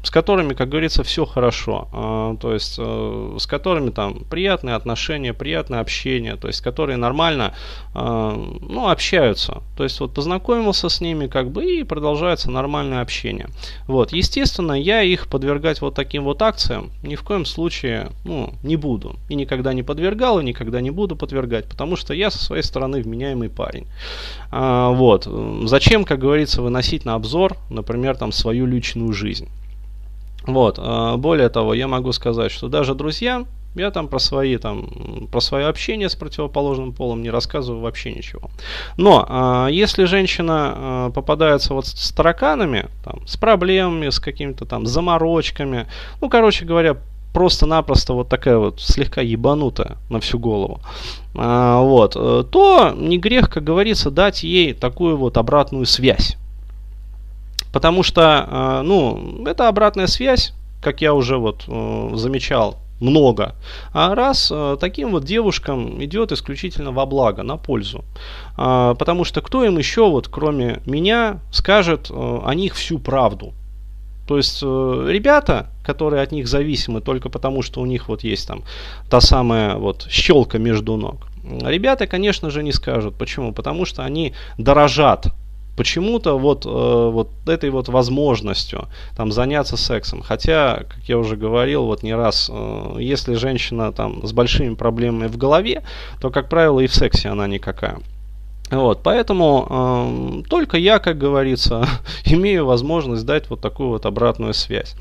с 0.02 0.10
которыми, 0.10 0.54
как 0.54 0.68
говорится, 0.68 1.04
все 1.04 1.24
хорошо. 1.24 1.88
А, 1.92 2.36
то 2.36 2.52
есть 2.52 2.76
э, 2.78 3.36
с 3.38 3.46
которыми 3.46 3.90
там 3.90 4.24
приятные 4.24 4.74
отношения, 4.74 5.32
приятное 5.32 5.80
общение, 5.80 6.36
то 6.36 6.48
есть 6.48 6.60
которые 6.60 6.96
нормально 6.96 7.54
а, 7.94 8.32
ну, 8.60 8.88
общаются. 8.88 9.62
То 9.76 9.84
есть 9.84 10.00
вот 10.00 10.12
познакомился 10.12 10.88
с 10.88 11.00
ними 11.00 11.28
как 11.28 11.50
бы 11.50 11.64
и 11.64 11.84
продолжается 11.84 12.50
нормальное 12.50 13.00
общение. 13.00 13.48
Вот, 13.86 14.12
естественно, 14.12 14.72
я 14.72 15.02
их 15.02 15.28
подвергать 15.28 15.80
вот 15.80 15.94
таким 15.94 16.24
вот 16.24 16.42
акциям 16.42 16.90
ни 17.02 17.14
в 17.14 17.22
коем 17.22 17.44
случае 17.44 18.10
ну, 18.24 18.54
не 18.62 18.76
буду. 18.76 19.16
И 19.28 19.36
никогда 19.36 19.72
не 19.72 19.84
подвергал, 19.84 20.40
и 20.40 20.44
никогда 20.44 20.80
не 20.80 20.90
буду 20.90 21.14
подвергать, 21.14 21.68
потому 21.68 21.94
что 21.96 22.12
я 22.12 22.30
со 22.30 22.42
своей 22.42 22.62
стороны 22.62 23.02
вменяемый 23.02 23.48
парень. 23.48 23.86
А, 24.50 24.90
вот. 24.90 25.28
Зачем, 25.64 26.04
как 26.04 26.18
говорится, 26.18 26.60
выносить 26.60 27.04
на 27.04 27.14
обзор, 27.14 27.56
например, 27.70 28.16
там 28.16 28.32
свою 28.32 28.66
личную 28.66 29.12
жизнь? 29.12 29.48
Вот. 30.46 30.78
А, 30.78 31.16
более 31.16 31.48
того, 31.48 31.74
я 31.74 31.88
могу 31.88 32.12
сказать, 32.12 32.50
что 32.50 32.68
даже 32.68 32.94
друзьям 32.94 33.46
я 33.74 33.90
там 33.90 34.08
про 34.08 34.18
свои 34.18 34.58
там 34.58 35.28
про 35.30 35.40
свое 35.40 35.66
общение 35.66 36.10
с 36.10 36.14
противоположным 36.14 36.92
полом 36.92 37.22
не 37.22 37.30
рассказываю 37.30 37.82
вообще 37.82 38.12
ничего. 38.12 38.50
Но 38.96 39.24
а, 39.28 39.68
если 39.68 40.04
женщина 40.04 40.72
а, 40.74 41.10
попадается 41.10 41.74
вот 41.74 41.86
с 41.86 42.12
тараканами, 42.12 42.88
там, 43.04 43.26
с 43.26 43.36
проблемами, 43.36 44.10
с 44.10 44.20
какими-то 44.20 44.66
там 44.66 44.86
заморочками, 44.86 45.86
ну 46.20 46.28
короче 46.28 46.64
говоря, 46.64 46.96
просто-напросто 47.32 48.12
вот 48.12 48.28
такая 48.28 48.58
вот 48.58 48.80
слегка 48.80 49.22
ебанутая 49.22 49.96
на 50.10 50.20
всю 50.20 50.38
голову, 50.38 50.82
вот, 51.32 52.14
э, 52.14 52.44
то 52.50 52.92
не 52.94 53.16
грех, 53.16 53.48
как 53.48 53.64
говорится, 53.64 54.10
дать 54.10 54.42
ей 54.42 54.74
такую 54.74 55.16
вот 55.16 55.38
обратную 55.38 55.86
связь. 55.86 56.36
Потому 57.72 58.02
что, 58.02 58.46
э, 58.48 58.82
ну, 58.82 59.44
это 59.46 59.68
обратная 59.68 60.06
связь, 60.06 60.52
как 60.80 61.00
я 61.00 61.14
уже 61.14 61.38
вот 61.38 61.64
э, 61.66 62.10
замечал, 62.14 62.78
много. 63.00 63.54
А 63.92 64.14
раз 64.14 64.50
э, 64.52 64.76
таким 64.78 65.10
вот 65.10 65.24
девушкам 65.24 66.02
идет 66.04 66.30
исключительно 66.32 66.92
во 66.92 67.06
благо, 67.06 67.42
на 67.42 67.56
пользу. 67.56 68.04
А, 68.56 68.94
потому 68.94 69.24
что 69.24 69.40
кто 69.40 69.64
им 69.64 69.78
еще, 69.78 70.08
вот 70.08 70.28
кроме 70.28 70.80
меня, 70.86 71.40
скажет 71.50 72.10
о 72.10 72.52
них 72.54 72.74
всю 72.74 72.98
правду? 72.98 73.54
То 74.28 74.36
есть 74.36 74.62
ребята, 74.62 75.66
которые 75.82 76.22
от 76.22 76.30
них 76.30 76.46
зависимы 76.46 77.00
только 77.00 77.28
потому, 77.28 77.62
что 77.62 77.80
у 77.80 77.86
них 77.86 78.08
вот 78.08 78.22
есть 78.22 78.46
там 78.46 78.62
та 79.10 79.20
самая 79.20 79.74
вот 79.76 80.06
щелка 80.08 80.58
между 80.58 80.96
ног, 80.96 81.26
ребята, 81.42 82.06
конечно 82.06 82.50
же, 82.50 82.62
не 82.62 82.72
скажут. 82.72 83.16
Почему? 83.16 83.52
Потому 83.52 83.84
что 83.84 84.04
они 84.04 84.32
дорожат 84.58 85.32
почему-то 85.76 86.38
вот, 86.38 86.66
э, 86.66 86.68
вот 86.68 87.30
этой 87.46 87.70
вот 87.70 87.88
возможностью 87.88 88.88
там 89.16 89.32
заняться 89.32 89.76
сексом. 89.76 90.22
Хотя, 90.22 90.84
как 90.88 91.08
я 91.08 91.18
уже 91.18 91.36
говорил 91.36 91.84
вот 91.84 92.02
не 92.02 92.14
раз, 92.14 92.50
э, 92.52 92.96
если 93.00 93.34
женщина 93.34 93.92
там 93.92 94.26
с 94.26 94.32
большими 94.32 94.74
проблемами 94.74 95.28
в 95.28 95.36
голове, 95.36 95.82
то, 96.20 96.30
как 96.30 96.48
правило, 96.48 96.80
и 96.80 96.86
в 96.86 96.94
сексе 96.94 97.28
она 97.28 97.46
никакая. 97.46 97.98
Вот, 98.70 99.00
поэтому 99.02 99.66
э, 99.68 100.48
только 100.48 100.78
я, 100.78 100.98
как 100.98 101.18
говорится, 101.18 101.86
имею 102.24 102.64
возможность 102.64 103.26
дать 103.26 103.50
вот 103.50 103.60
такую 103.60 103.90
вот 103.90 104.06
обратную 104.06 104.54
связь. 104.54 104.94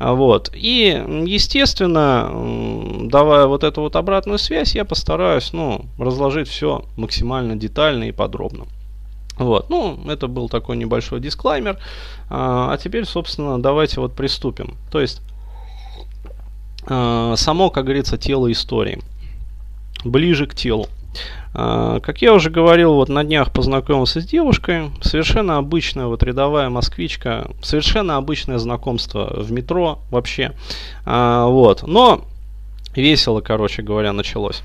Вот. 0.00 0.50
И, 0.54 1.04
естественно, 1.26 2.30
э, 2.30 3.00
давая 3.04 3.46
вот 3.46 3.64
эту 3.64 3.82
вот 3.82 3.96
обратную 3.96 4.38
связь, 4.38 4.74
я 4.74 4.86
постараюсь, 4.86 5.52
ну, 5.52 5.84
разложить 5.98 6.48
все 6.48 6.84
максимально 6.96 7.54
детально 7.54 8.04
и 8.04 8.12
подробно. 8.12 8.64
Вот, 9.38 9.70
ну, 9.70 9.98
это 10.08 10.26
был 10.26 10.48
такой 10.48 10.76
небольшой 10.76 11.20
дисклаймер. 11.20 11.78
А, 12.28 12.72
а 12.72 12.76
теперь, 12.76 13.04
собственно, 13.04 13.60
давайте 13.60 14.00
вот 14.00 14.14
приступим. 14.14 14.76
То 14.90 15.00
есть, 15.00 15.22
а, 16.86 17.34
само, 17.36 17.70
как 17.70 17.84
говорится, 17.84 18.18
тело 18.18 18.50
истории. 18.50 19.00
Ближе 20.04 20.46
к 20.46 20.54
телу. 20.54 20.88
А, 21.54 22.00
как 22.00 22.22
я 22.22 22.34
уже 22.34 22.50
говорил, 22.50 22.94
вот 22.94 23.08
на 23.08 23.24
днях 23.24 23.52
познакомился 23.52 24.20
с 24.20 24.26
девушкой, 24.26 24.90
совершенно 25.00 25.56
обычная 25.56 26.06
вот 26.06 26.22
рядовая 26.22 26.68
москвичка, 26.68 27.50
совершенно 27.62 28.16
обычное 28.16 28.58
знакомство 28.58 29.42
в 29.42 29.50
метро 29.50 30.00
вообще, 30.10 30.52
а, 31.04 31.46
вот, 31.46 31.82
но 31.86 32.24
весело, 33.00 33.40
короче 33.40 33.82
говоря, 33.82 34.12
началось. 34.12 34.62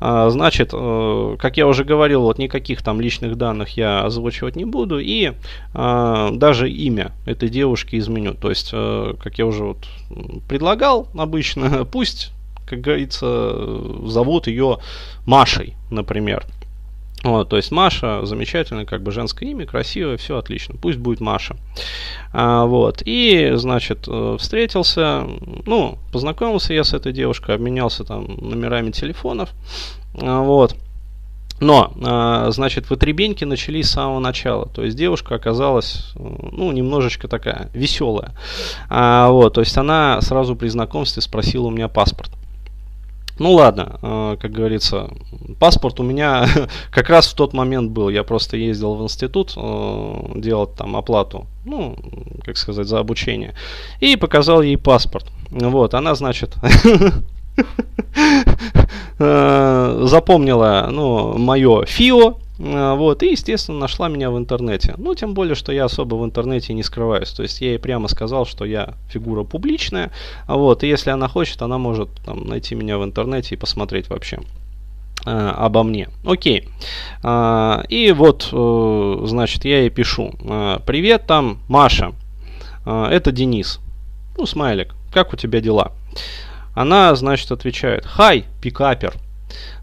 А, 0.00 0.30
значит, 0.30 0.70
э, 0.72 1.36
как 1.38 1.56
я 1.56 1.66
уже 1.66 1.84
говорил, 1.84 2.22
вот 2.22 2.38
никаких 2.38 2.82
там 2.82 3.00
личных 3.00 3.36
данных 3.36 3.76
я 3.76 4.04
озвучивать 4.04 4.56
не 4.56 4.64
буду, 4.64 4.98
и 4.98 5.32
а, 5.74 6.30
даже 6.32 6.70
имя 6.70 7.12
этой 7.26 7.48
девушки 7.48 7.96
изменю. 7.96 8.34
То 8.34 8.50
есть, 8.50 8.70
э, 8.72 9.14
как 9.22 9.38
я 9.38 9.46
уже 9.46 9.64
вот 9.64 9.88
предлагал 10.48 11.08
обычно, 11.14 11.84
пусть, 11.92 12.32
как 12.66 12.80
говорится, 12.80 13.54
зовут 14.06 14.46
ее 14.46 14.78
Машей, 15.26 15.74
например. 15.90 16.44
Вот, 17.22 17.48
то 17.48 17.56
есть 17.56 17.70
Маша 17.70 18.24
замечательное, 18.26 18.84
как 18.84 19.02
бы 19.02 19.12
женское 19.12 19.48
имя, 19.48 19.64
красивое, 19.64 20.16
все 20.16 20.38
отлично. 20.38 20.74
Пусть 20.80 20.98
будет 20.98 21.20
Маша. 21.20 21.56
А, 22.32 22.64
вот. 22.64 23.02
И, 23.04 23.52
значит, 23.54 24.08
э, 24.08 24.36
встретился, 24.40 25.24
ну, 25.64 25.98
познакомился 26.12 26.74
я 26.74 26.82
с 26.82 26.94
этой 26.94 27.12
девушкой, 27.12 27.54
обменялся 27.54 28.04
там 28.04 28.26
номерами 28.40 28.90
телефонов. 28.90 29.50
А, 30.20 30.40
вот. 30.40 30.74
Но, 31.60 31.92
а, 32.04 32.50
значит, 32.50 32.90
вытребеньки 32.90 33.44
начались 33.44 33.86
с 33.86 33.92
самого 33.92 34.18
начала. 34.18 34.66
То 34.66 34.82
есть 34.82 34.96
девушка 34.96 35.36
оказалась, 35.36 36.12
э, 36.16 36.48
ну, 36.50 36.72
немножечко 36.72 37.28
такая 37.28 37.70
веселая. 37.72 38.32
А, 38.88 39.30
вот, 39.30 39.54
то 39.54 39.60
есть 39.60 39.78
она 39.78 40.20
сразу 40.22 40.56
при 40.56 40.66
знакомстве 40.66 41.22
спросила 41.22 41.68
у 41.68 41.70
меня 41.70 41.86
паспорт. 41.86 42.32
Ну 43.38 43.52
ладно, 43.52 43.98
э, 44.02 44.36
как 44.40 44.52
говорится, 44.52 45.10
паспорт 45.58 46.00
у 46.00 46.02
меня 46.02 46.46
как 46.90 47.08
раз 47.08 47.28
в 47.28 47.34
тот 47.34 47.52
момент 47.52 47.90
был. 47.90 48.08
Я 48.08 48.24
просто 48.24 48.56
ездил 48.56 48.94
в 48.94 49.02
институт 49.02 49.54
э, 49.56 50.14
делать 50.36 50.74
там 50.74 50.96
оплату, 50.96 51.46
ну, 51.64 51.96
как 52.44 52.56
сказать, 52.56 52.86
за 52.86 52.98
обучение. 52.98 53.54
И 54.00 54.16
показал 54.16 54.62
ей 54.62 54.76
паспорт. 54.76 55.26
Вот, 55.50 55.94
она, 55.94 56.14
значит, 56.14 56.54
э, 59.18 60.02
запомнила, 60.04 60.88
ну, 60.90 61.38
мое 61.38 61.84
ФИО, 61.86 62.28
а, 62.28 62.41
вот, 62.62 63.24
и, 63.24 63.32
естественно, 63.32 63.78
нашла 63.78 64.08
меня 64.08 64.30
в 64.30 64.38
интернете. 64.38 64.94
Ну, 64.96 65.16
тем 65.16 65.34
более, 65.34 65.56
что 65.56 65.72
я 65.72 65.86
особо 65.86 66.14
в 66.14 66.24
интернете 66.24 66.72
не 66.74 66.84
скрываюсь. 66.84 67.30
То 67.32 67.42
есть, 67.42 67.60
я 67.60 67.70
ей 67.70 67.78
прямо 67.80 68.06
сказал, 68.06 68.46
что 68.46 68.64
я 68.64 68.94
фигура 69.08 69.42
публичная. 69.42 70.12
Вот, 70.46 70.84
и 70.84 70.88
если 70.88 71.10
она 71.10 71.26
хочет, 71.26 71.60
она 71.60 71.78
может 71.78 72.08
там, 72.24 72.46
найти 72.46 72.76
меня 72.76 72.98
в 72.98 73.04
интернете 73.04 73.56
и 73.56 73.58
посмотреть 73.58 74.08
вообще 74.08 74.38
э, 75.26 75.30
обо 75.30 75.82
мне. 75.82 76.08
Окей. 76.24 76.68
Э, 77.24 77.82
и 77.88 78.12
вот, 78.12 78.48
э, 78.52 79.22
значит, 79.24 79.64
я 79.64 79.80
ей 79.80 79.90
пишу. 79.90 80.32
Привет, 80.86 81.26
там, 81.26 81.58
Маша. 81.66 82.12
Это 82.84 83.32
Денис. 83.32 83.80
Ну, 84.38 84.46
смайлик. 84.46 84.94
Как 85.12 85.32
у 85.32 85.36
тебя 85.36 85.60
дела? 85.60 85.90
Она, 86.74 87.12
значит, 87.16 87.50
отвечает. 87.50 88.06
Хай, 88.06 88.44
пикапер. 88.60 89.14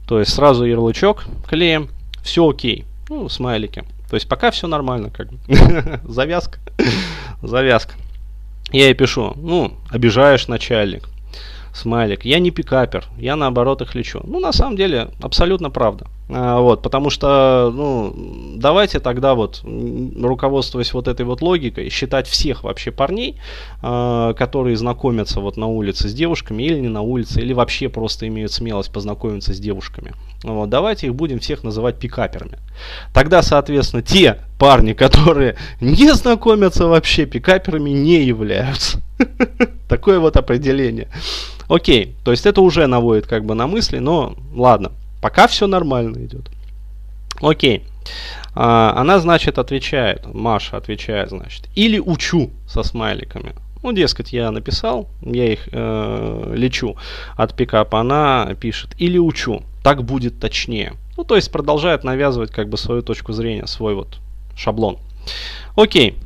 То 0.08 0.20
есть, 0.20 0.34
сразу 0.34 0.64
ярлычок 0.64 1.26
клеим 1.46 1.90
все 2.24 2.48
окей. 2.48 2.86
Ну, 3.10 3.30
смайлики. 3.30 3.84
То 4.10 4.16
есть 4.16 4.28
пока 4.28 4.52
все 4.52 4.68
нормально, 4.68 5.10
как 5.10 5.30
бы. 5.32 5.40
Завязка. 6.04 6.60
Завязка. 7.42 7.94
Я 8.72 8.86
ей 8.86 8.94
пишу, 8.94 9.34
ну, 9.36 9.74
обижаешь 9.90 10.48
начальник. 10.48 11.10
Смайлик. 11.74 12.26
Я 12.26 12.40
не 12.40 12.52
пикапер, 12.52 13.06
я 13.18 13.36
наоборот 13.36 13.82
их 13.82 13.96
лечу. 13.96 14.22
Ну, 14.24 14.40
на 14.40 14.52
самом 14.52 14.76
деле, 14.76 15.10
абсолютно 15.22 15.70
правда. 15.70 16.08
А, 16.32 16.60
вот, 16.60 16.84
потому 16.84 17.10
что, 17.10 17.72
ну, 17.74 18.14
давайте 18.56 19.00
тогда 19.00 19.34
вот, 19.34 19.64
руководствуясь 19.64 20.94
вот 20.94 21.08
этой 21.08 21.26
вот 21.26 21.42
логикой, 21.42 21.90
считать 21.90 22.28
всех 22.28 22.64
вообще 22.64 22.92
парней, 22.92 23.40
а, 23.82 24.34
которые 24.34 24.78
знакомятся 24.78 25.40
вот 25.40 25.58
на 25.58 25.66
улице 25.66 26.08
с 26.08 26.14
девушками 26.14 26.62
или 26.64 26.80
не 26.80 26.88
на 26.88 27.02
улице, 27.02 27.42
или 27.42 27.54
вообще 27.54 27.90
просто 27.90 28.28
имеют 28.28 28.52
смелость 28.52 28.92
познакомиться 28.92 29.54
с 29.54 29.60
девушками. 29.60 30.14
Вот, 30.44 30.70
давайте 30.70 31.08
их 31.08 31.16
будем 31.16 31.40
всех 31.40 31.64
называть 31.64 31.98
пикаперами. 31.98 32.60
Тогда, 33.12 33.42
соответственно, 33.42 34.04
те 34.04 34.38
парни, 34.60 34.94
которые 34.94 35.58
не 35.82 36.14
знакомятся 36.14 36.88
вообще, 36.88 37.26
пикаперами 37.26 37.90
не 37.90 38.24
являются. 38.24 39.02
Такое 39.90 40.20
вот 40.20 40.38
определение. 40.38 41.10
Окей, 41.68 42.16
то 42.24 42.32
есть 42.32 42.46
это 42.46 42.62
уже 42.62 42.86
наводит 42.86 43.26
как 43.26 43.46
бы 43.46 43.56
на 43.56 43.66
мысли, 43.66 43.98
но 43.98 44.36
ладно. 44.54 44.92
Пока 45.22 45.48
все 45.48 45.68
нормально 45.68 46.26
идет. 46.26 46.50
Окей. 47.42 47.84
А, 48.56 48.94
она, 48.96 49.20
значит, 49.20 49.60
отвечает, 49.60 50.34
Маша 50.34 50.78
отвечает, 50.78 51.30
значит, 51.30 51.70
или 51.76 52.00
учу 52.00 52.52
со 52.68 52.84
смайликами. 52.84 53.54
Ну, 53.82 53.94
дескать, 53.94 54.34
я 54.34 54.52
написал, 54.52 55.08
я 55.22 55.54
их 55.54 55.70
э, 55.72 56.54
лечу 56.56 56.98
от 57.38 57.56
пикапа. 57.56 58.02
Она 58.02 58.54
пишет, 58.60 58.94
или 58.98 59.18
учу, 59.18 59.64
так 59.84 60.04
будет 60.04 60.40
точнее. 60.40 60.94
Ну, 61.16 61.24
то 61.24 61.36
есть 61.36 61.52
продолжает 61.52 62.04
навязывать 62.04 62.52
как 62.52 62.68
бы 62.68 62.78
свою 62.78 63.02
точку 63.02 63.32
зрения, 63.32 63.68
свой 63.68 63.96
вот 63.96 64.20
шаблон. 64.56 64.98
Окей. 65.76 66.18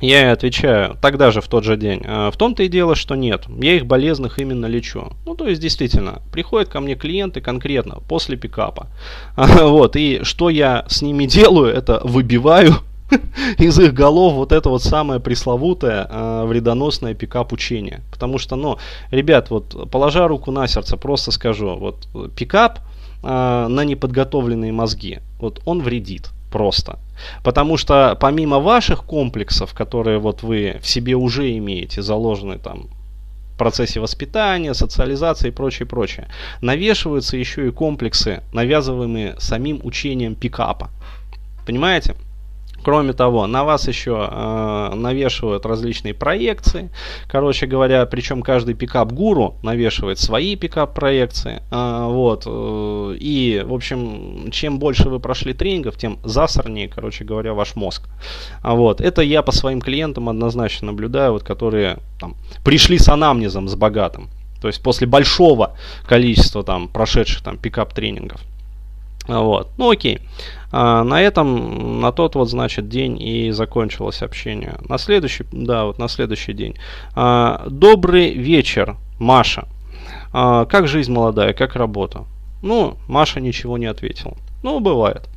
Я 0.00 0.22
ей 0.22 0.32
отвечаю, 0.32 0.96
тогда 1.00 1.30
же 1.30 1.40
в 1.40 1.48
тот 1.48 1.64
же 1.64 1.76
день. 1.76 2.02
«А, 2.04 2.30
в 2.30 2.36
том-то 2.36 2.62
и 2.62 2.68
дело, 2.68 2.94
что 2.94 3.14
нет. 3.14 3.44
Я 3.60 3.76
их 3.76 3.86
болезных 3.86 4.38
именно 4.38 4.66
лечу. 4.66 5.12
Ну, 5.24 5.34
то 5.34 5.46
есть, 5.46 5.60
действительно, 5.60 6.20
приходят 6.32 6.68
ко 6.68 6.80
мне 6.80 6.94
клиенты 6.94 7.40
конкретно 7.40 8.00
после 8.08 8.36
пикапа. 8.36 8.88
Вот, 9.64 9.96
и 9.96 10.20
что 10.22 10.50
я 10.50 10.84
с 10.88 11.02
ними 11.02 11.26
делаю, 11.26 11.72
это 11.72 12.00
выбиваю 12.04 12.74
из 13.58 13.78
их 13.78 13.94
голов 13.94 14.34
вот 14.34 14.52
это 14.52 14.68
вот 14.68 14.82
самое 14.82 15.20
пресловутое 15.20 16.06
э, 16.08 16.44
вредоносное 16.46 17.14
пикап 17.14 17.52
учение. 17.52 18.02
Потому 18.10 18.38
что, 18.38 18.56
ну, 18.56 18.78
ребят, 19.10 19.50
вот 19.50 19.90
положа 19.90 20.26
руку 20.28 20.50
на 20.50 20.66
сердце, 20.66 20.96
просто 20.96 21.30
скажу, 21.30 21.76
вот 21.76 22.08
пикап 22.36 22.80
э, 23.22 23.66
на 23.68 23.84
неподготовленные 23.84 24.72
мозги, 24.72 25.20
вот 25.38 25.60
он 25.64 25.82
вредит 25.82 26.30
просто. 26.50 26.98
Потому 27.42 27.76
что 27.76 28.16
помимо 28.20 28.58
ваших 28.58 29.04
комплексов, 29.04 29.74
которые 29.74 30.18
вот 30.18 30.42
вы 30.42 30.78
в 30.82 30.86
себе 30.86 31.14
уже 31.14 31.56
имеете, 31.56 32.02
заложены 32.02 32.58
там 32.58 32.88
в 33.54 33.58
процессе 33.58 34.00
воспитания, 34.00 34.74
социализации 34.74 35.48
и 35.48 35.52
прочее, 35.52 35.86
прочее, 35.86 36.28
навешиваются 36.60 37.36
еще 37.36 37.68
и 37.68 37.70
комплексы, 37.70 38.42
навязываемые 38.52 39.36
самим 39.38 39.80
учением 39.84 40.34
пикапа. 40.34 40.90
Понимаете? 41.66 42.16
Кроме 42.84 43.14
того, 43.14 43.46
на 43.46 43.64
вас 43.64 43.88
еще 43.88 44.28
э, 44.30 44.94
навешивают 44.94 45.64
различные 45.64 46.12
проекции. 46.12 46.90
Короче 47.26 47.66
говоря, 47.66 48.04
причем 48.04 48.42
каждый 48.42 48.74
пикап-гуру 48.74 49.54
навешивает 49.62 50.18
свои 50.18 50.54
пикап-проекции. 50.54 51.62
Э, 51.70 52.06
вот. 52.08 52.44
Э, 52.46 53.16
и, 53.18 53.64
в 53.66 53.72
общем, 53.72 54.50
чем 54.50 54.78
больше 54.78 55.08
вы 55.08 55.18
прошли 55.18 55.54
тренингов, 55.54 55.96
тем 55.96 56.18
засорнее, 56.24 56.88
короче 56.88 57.24
говоря, 57.24 57.54
ваш 57.54 57.74
мозг. 57.74 58.02
А 58.60 58.74
вот. 58.74 59.00
Это 59.00 59.22
я 59.22 59.42
по 59.42 59.52
своим 59.52 59.80
клиентам 59.80 60.28
однозначно 60.28 60.88
наблюдаю, 60.88 61.32
вот, 61.32 61.42
которые 61.42 62.00
там, 62.20 62.36
пришли 62.64 62.98
с 62.98 63.08
анамнезом, 63.08 63.66
с 63.66 63.74
богатым. 63.76 64.28
То 64.60 64.68
есть 64.68 64.82
после 64.82 65.06
большого 65.06 65.74
количества 66.06 66.62
там, 66.62 66.88
прошедших 66.88 67.42
там, 67.42 67.56
пикап-тренингов. 67.56 68.42
Вот. 69.26 69.70
Ну 69.78 69.90
окей. 69.90 70.20
А, 70.70 71.04
на 71.04 71.20
этом, 71.20 72.00
на 72.00 72.12
тот 72.12 72.34
вот, 72.34 72.50
значит, 72.50 72.88
день 72.88 73.20
и 73.20 73.50
закончилось 73.52 74.22
общение. 74.22 74.74
На 74.88 74.98
следующий, 74.98 75.44
да, 75.52 75.84
вот 75.84 75.98
на 75.98 76.08
следующий 76.08 76.52
день. 76.52 76.76
А, 77.14 77.64
Добрый 77.68 78.34
вечер, 78.34 78.96
Маша. 79.18 79.68
А, 80.32 80.64
как 80.66 80.88
жизнь 80.88 81.12
молодая, 81.12 81.52
как 81.52 81.76
работа? 81.76 82.24
Ну, 82.62 82.96
Маша 83.08 83.40
ничего 83.40 83.78
не 83.78 83.86
ответила. 83.86 84.36
Ну, 84.62 84.80
бывает. 84.80 85.28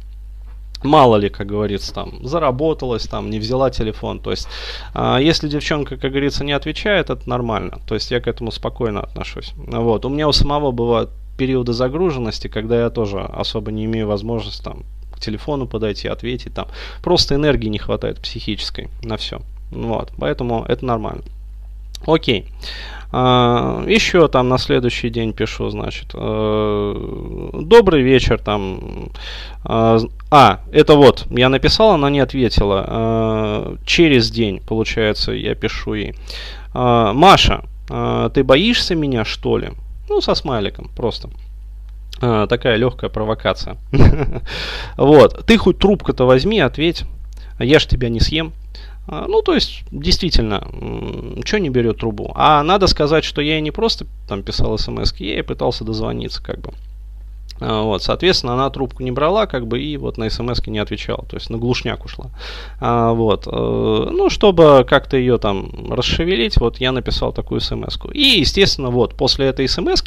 Мало 0.83 1.15
ли, 1.17 1.29
как 1.29 1.47
говорится, 1.47 1.93
там, 1.93 2.25
заработалась, 2.25 3.07
там, 3.07 3.29
не 3.29 3.39
взяла 3.39 3.69
телефон. 3.69 4.19
То 4.19 4.31
есть, 4.31 4.47
э, 4.93 5.17
если 5.21 5.49
девчонка, 5.49 5.97
как 5.97 6.11
говорится, 6.11 6.43
не 6.43 6.51
отвечает, 6.51 7.09
это 7.09 7.27
нормально. 7.27 7.79
То 7.87 7.95
есть, 7.95 8.11
я 8.11 8.21
к 8.21 8.27
этому 8.27 8.51
спокойно 8.51 9.01
отношусь. 9.01 9.53
Вот. 9.57 10.05
У 10.05 10.09
меня 10.09 10.27
у 10.27 10.31
самого 10.31 10.71
бывают 10.71 11.09
периоды 11.37 11.73
загруженности, 11.73 12.47
когда 12.47 12.81
я 12.81 12.89
тоже 12.89 13.19
особо 13.19 13.71
не 13.71 13.85
имею 13.85 14.07
возможности 14.07 14.63
там 14.63 14.83
к 15.11 15.19
телефону 15.19 15.67
подойти, 15.67 16.07
ответить 16.07 16.53
там. 16.53 16.67
Просто 17.01 17.35
энергии 17.35 17.69
не 17.69 17.79
хватает 17.79 18.19
психической 18.19 18.89
на 19.03 19.17
все. 19.17 19.41
Вот, 19.71 20.11
поэтому 20.17 20.63
это 20.67 20.85
нормально. 20.85 21.23
Окей. 22.05 22.45
А, 23.11 23.83
еще 23.87 24.27
там 24.27 24.49
на 24.49 24.57
следующий 24.57 25.09
день 25.09 25.33
пишу, 25.33 25.69
значит, 25.69 26.11
э, 26.13 27.51
добрый 27.61 28.01
вечер 28.01 28.37
там. 28.37 29.09
Э, 29.63 29.99
а, 30.29 30.59
это 30.71 30.95
вот, 30.95 31.25
я 31.29 31.49
написал, 31.49 31.91
она 31.91 32.09
не 32.09 32.19
ответила. 32.19 32.85
Э, 32.87 33.75
через 33.85 34.29
день, 34.29 34.61
получается, 34.61 35.31
я 35.31 35.55
пишу 35.55 35.93
ей. 35.93 36.15
Э, 36.73 37.11
Маша, 37.13 37.63
э, 37.89 38.29
ты 38.33 38.43
боишься 38.43 38.93
меня, 38.93 39.23
что 39.23 39.57
ли? 39.57 39.69
Ну, 40.09 40.21
со 40.21 40.35
смайликом, 40.35 40.89
просто. 40.95 41.29
А, 42.21 42.47
такая 42.47 42.75
легкая 42.77 43.09
провокация. 43.09 43.77
вот. 44.97 45.45
Ты 45.45 45.57
хоть 45.57 45.79
трубку-то 45.79 46.25
возьми, 46.25 46.59
ответь. 46.59 47.03
Я 47.59 47.79
ж 47.79 47.85
тебя 47.85 48.09
не 48.09 48.19
съем. 48.19 48.53
А, 49.07 49.25
ну, 49.27 49.41
то 49.41 49.53
есть, 49.53 49.83
действительно, 49.91 50.67
что 51.45 51.59
не 51.59 51.69
берет 51.69 51.99
трубу. 51.99 52.31
А 52.35 52.61
надо 52.63 52.87
сказать, 52.87 53.23
что 53.23 53.41
я 53.41 53.59
не 53.61 53.71
просто 53.71 54.05
там 54.27 54.43
писал 54.43 54.77
смс, 54.77 55.13
я 55.17 55.39
и 55.39 55.41
пытался 55.41 55.83
дозвониться, 55.83 56.43
как 56.43 56.59
бы. 56.59 56.71
А, 57.59 57.83
вот, 57.83 58.03
соответственно, 58.03 58.53
она 58.53 58.69
трубку 58.69 59.03
не 59.03 59.11
брала, 59.11 59.45
как 59.45 59.67
бы, 59.67 59.81
и 59.81 59.97
вот 59.97 60.17
на 60.17 60.29
смс 60.29 60.65
не 60.67 60.79
отвечала, 60.79 61.25
то 61.25 61.35
есть 61.35 61.49
на 61.49 61.57
глушняк 61.57 62.05
ушла. 62.05 62.27
А, 62.79 63.13
вот, 63.13 63.47
э, 63.47 63.49
ну, 63.51 64.29
чтобы 64.29 64.85
как-то 64.87 65.17
ее 65.17 65.37
там 65.37 65.91
расшевелить, 65.91 66.57
вот 66.57 66.79
я 66.79 66.91
написал 66.91 67.33
такую 67.33 67.61
смс 67.61 67.97
-ку. 67.97 68.11
И, 68.11 68.39
естественно, 68.39 68.89
вот, 68.89 69.15
после 69.15 69.47
этой 69.47 69.67
смс 69.67 70.03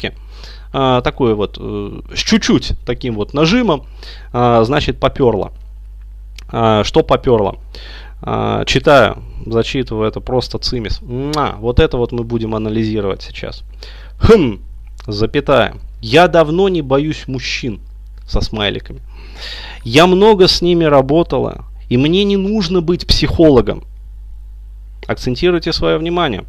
а, 0.73 1.01
такой 1.01 1.33
вот, 1.35 1.57
э, 1.59 2.01
с 2.15 2.19
чуть-чуть 2.19 2.73
таким 2.85 3.15
вот 3.15 3.33
нажимом, 3.33 3.85
а, 4.31 4.63
значит, 4.63 4.99
поперло. 4.99 5.51
А, 6.49 6.83
что 6.83 7.03
поперло? 7.03 7.57
А, 8.21 8.63
читаю, 8.65 9.17
зачитываю, 9.45 10.07
это 10.07 10.21
просто 10.21 10.59
цимис. 10.59 11.01
Муа, 11.01 11.55
вот 11.59 11.79
это 11.79 11.97
вот 11.97 12.11
мы 12.11 12.23
будем 12.23 12.55
анализировать 12.55 13.21
сейчас. 13.21 13.63
Хм, 14.21 14.59
запятая. 15.07 15.75
Я 16.01 16.27
давно 16.27 16.67
не 16.69 16.81
боюсь 16.81 17.27
мужчин 17.27 17.79
со 18.27 18.41
смайликами. 18.41 19.01
Я 19.83 20.07
много 20.07 20.47
с 20.47 20.61
ними 20.61 20.83
работала, 20.83 21.65
и 21.89 21.97
мне 21.97 22.23
не 22.23 22.37
нужно 22.37 22.81
быть 22.81 23.05
психологом. 23.05 23.83
Акцентируйте 25.07 25.73
свое 25.73 25.97
внимание. 25.97 26.45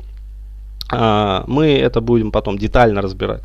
А, 0.90 1.44
мы 1.46 1.72
это 1.72 2.00
будем 2.00 2.30
потом 2.32 2.58
детально 2.58 3.00
разбирать. 3.00 3.42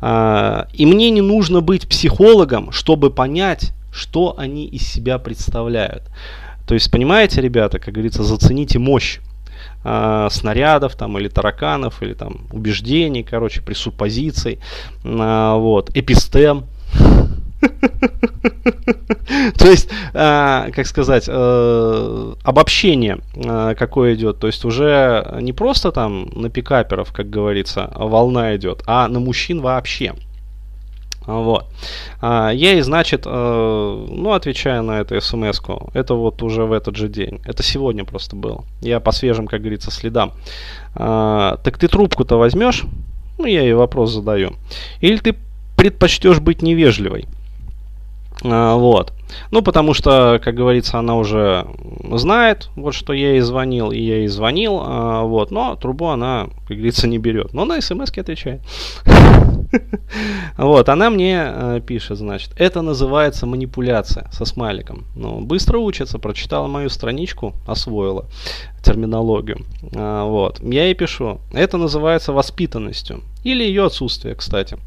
А, 0.00 0.68
и 0.72 0.86
мне 0.86 1.10
не 1.10 1.20
нужно 1.20 1.60
быть 1.60 1.88
психологом, 1.88 2.70
чтобы 2.72 3.10
понять, 3.10 3.72
что 3.92 4.34
они 4.38 4.66
из 4.66 4.82
себя 4.82 5.18
представляют. 5.18 6.04
То 6.66 6.74
есть, 6.74 6.90
понимаете, 6.90 7.40
ребята, 7.40 7.78
как 7.78 7.94
говорится, 7.94 8.22
зацените 8.22 8.78
мощь 8.78 9.20
э, 9.84 10.28
снарядов 10.30 10.96
там 10.96 11.18
или 11.18 11.28
тараканов 11.28 12.02
или 12.02 12.14
там 12.14 12.46
убеждений, 12.52 13.22
короче, 13.22 13.62
пресуппозиций, 13.62 14.58
э, 15.04 15.54
вот, 15.56 15.90
эпистем. 15.94 16.66
То 19.58 19.68
есть, 19.68 19.88
э, 20.12 20.70
как 20.74 20.86
сказать, 20.86 21.24
э, 21.28 22.34
обобщение 22.42 23.18
э, 23.34 23.74
какое 23.78 24.14
идет, 24.14 24.38
то 24.38 24.46
есть 24.46 24.64
уже 24.64 25.38
не 25.40 25.52
просто 25.52 25.92
там 25.92 26.28
на 26.34 26.50
пикаперов, 26.50 27.12
как 27.12 27.30
говорится, 27.30 27.90
волна 27.94 28.56
идет, 28.56 28.82
а 28.86 29.08
на 29.08 29.20
мужчин 29.20 29.60
вообще. 29.60 30.14
Вот. 31.26 31.66
А, 32.20 32.52
и, 32.52 32.80
значит, 32.80 33.22
э, 33.26 34.06
ну, 34.10 34.32
отвечаю 34.32 34.82
на 34.82 35.00
эту 35.00 35.20
смс 35.20 35.60
-ку. 35.60 35.90
Это 35.92 36.14
вот 36.14 36.42
уже 36.42 36.64
в 36.64 36.72
этот 36.72 36.96
же 36.96 37.08
день. 37.08 37.40
Это 37.44 37.62
сегодня 37.62 38.04
просто 38.04 38.36
было. 38.36 38.64
Я 38.80 39.00
по 39.00 39.12
свежим, 39.12 39.46
как 39.46 39.60
говорится, 39.60 39.90
следам. 39.90 40.32
А, 40.94 41.56
так 41.64 41.78
ты 41.78 41.88
трубку-то 41.88 42.38
возьмешь? 42.38 42.84
Ну, 43.38 43.46
я 43.46 43.62
ей 43.62 43.74
вопрос 43.74 44.12
задаю. 44.12 44.52
Или 45.00 45.16
ты 45.16 45.34
предпочтешь 45.76 46.38
быть 46.40 46.62
невежливой? 46.62 47.26
А, 48.44 48.76
вот. 48.76 49.12
Ну, 49.50 49.62
потому 49.62 49.94
что, 49.94 50.40
как 50.42 50.54
говорится, 50.54 50.98
она 50.98 51.16
уже 51.16 51.66
знает, 52.12 52.70
вот 52.76 52.94
что 52.94 53.12
я 53.12 53.32
ей 53.32 53.40
звонил, 53.40 53.90
и 53.90 53.98
я 53.98 54.18
ей 54.18 54.28
звонил, 54.28 54.80
а, 54.82 55.22
вот, 55.22 55.50
но 55.50 55.76
трубу 55.76 56.06
она, 56.06 56.48
как 56.66 56.76
говорится, 56.76 57.08
не 57.08 57.18
берет. 57.18 57.52
Но 57.52 57.64
на 57.64 57.80
смс 57.80 58.10
отвечает. 58.16 58.60
Вот, 60.56 60.88
она 60.88 61.10
мне 61.10 61.42
э, 61.44 61.80
пишет, 61.84 62.18
значит, 62.18 62.52
это 62.56 62.80
называется 62.82 63.46
манипуляция 63.46 64.28
со 64.32 64.44
смайликом. 64.44 65.04
Ну, 65.16 65.40
быстро 65.40 65.78
учится, 65.78 66.18
прочитала 66.18 66.66
мою 66.66 66.88
страничку, 66.88 67.54
освоила 67.66 68.26
терминологию. 68.82 69.66
А, 69.94 70.24
вот, 70.24 70.60
я 70.62 70.84
ей 70.84 70.94
пишу, 70.94 71.40
это 71.52 71.76
называется 71.76 72.32
воспитанностью. 72.32 73.22
Или 73.44 73.64
ее 73.64 73.86
отсутствие, 73.86 74.34
кстати. 74.34 74.78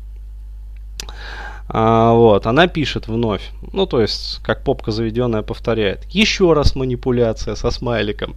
А, 1.72 2.14
вот, 2.14 2.48
она 2.48 2.68
пишет 2.68 3.08
вновь, 3.08 3.52
ну 3.74 3.86
то 3.86 4.02
есть, 4.02 4.40
как 4.44 4.64
попка 4.64 4.92
заведенная 4.92 5.44
повторяет, 5.44 6.04
еще 6.10 6.54
раз 6.54 6.76
манипуляция 6.76 7.54
со 7.54 7.70
смайликом. 7.70 8.36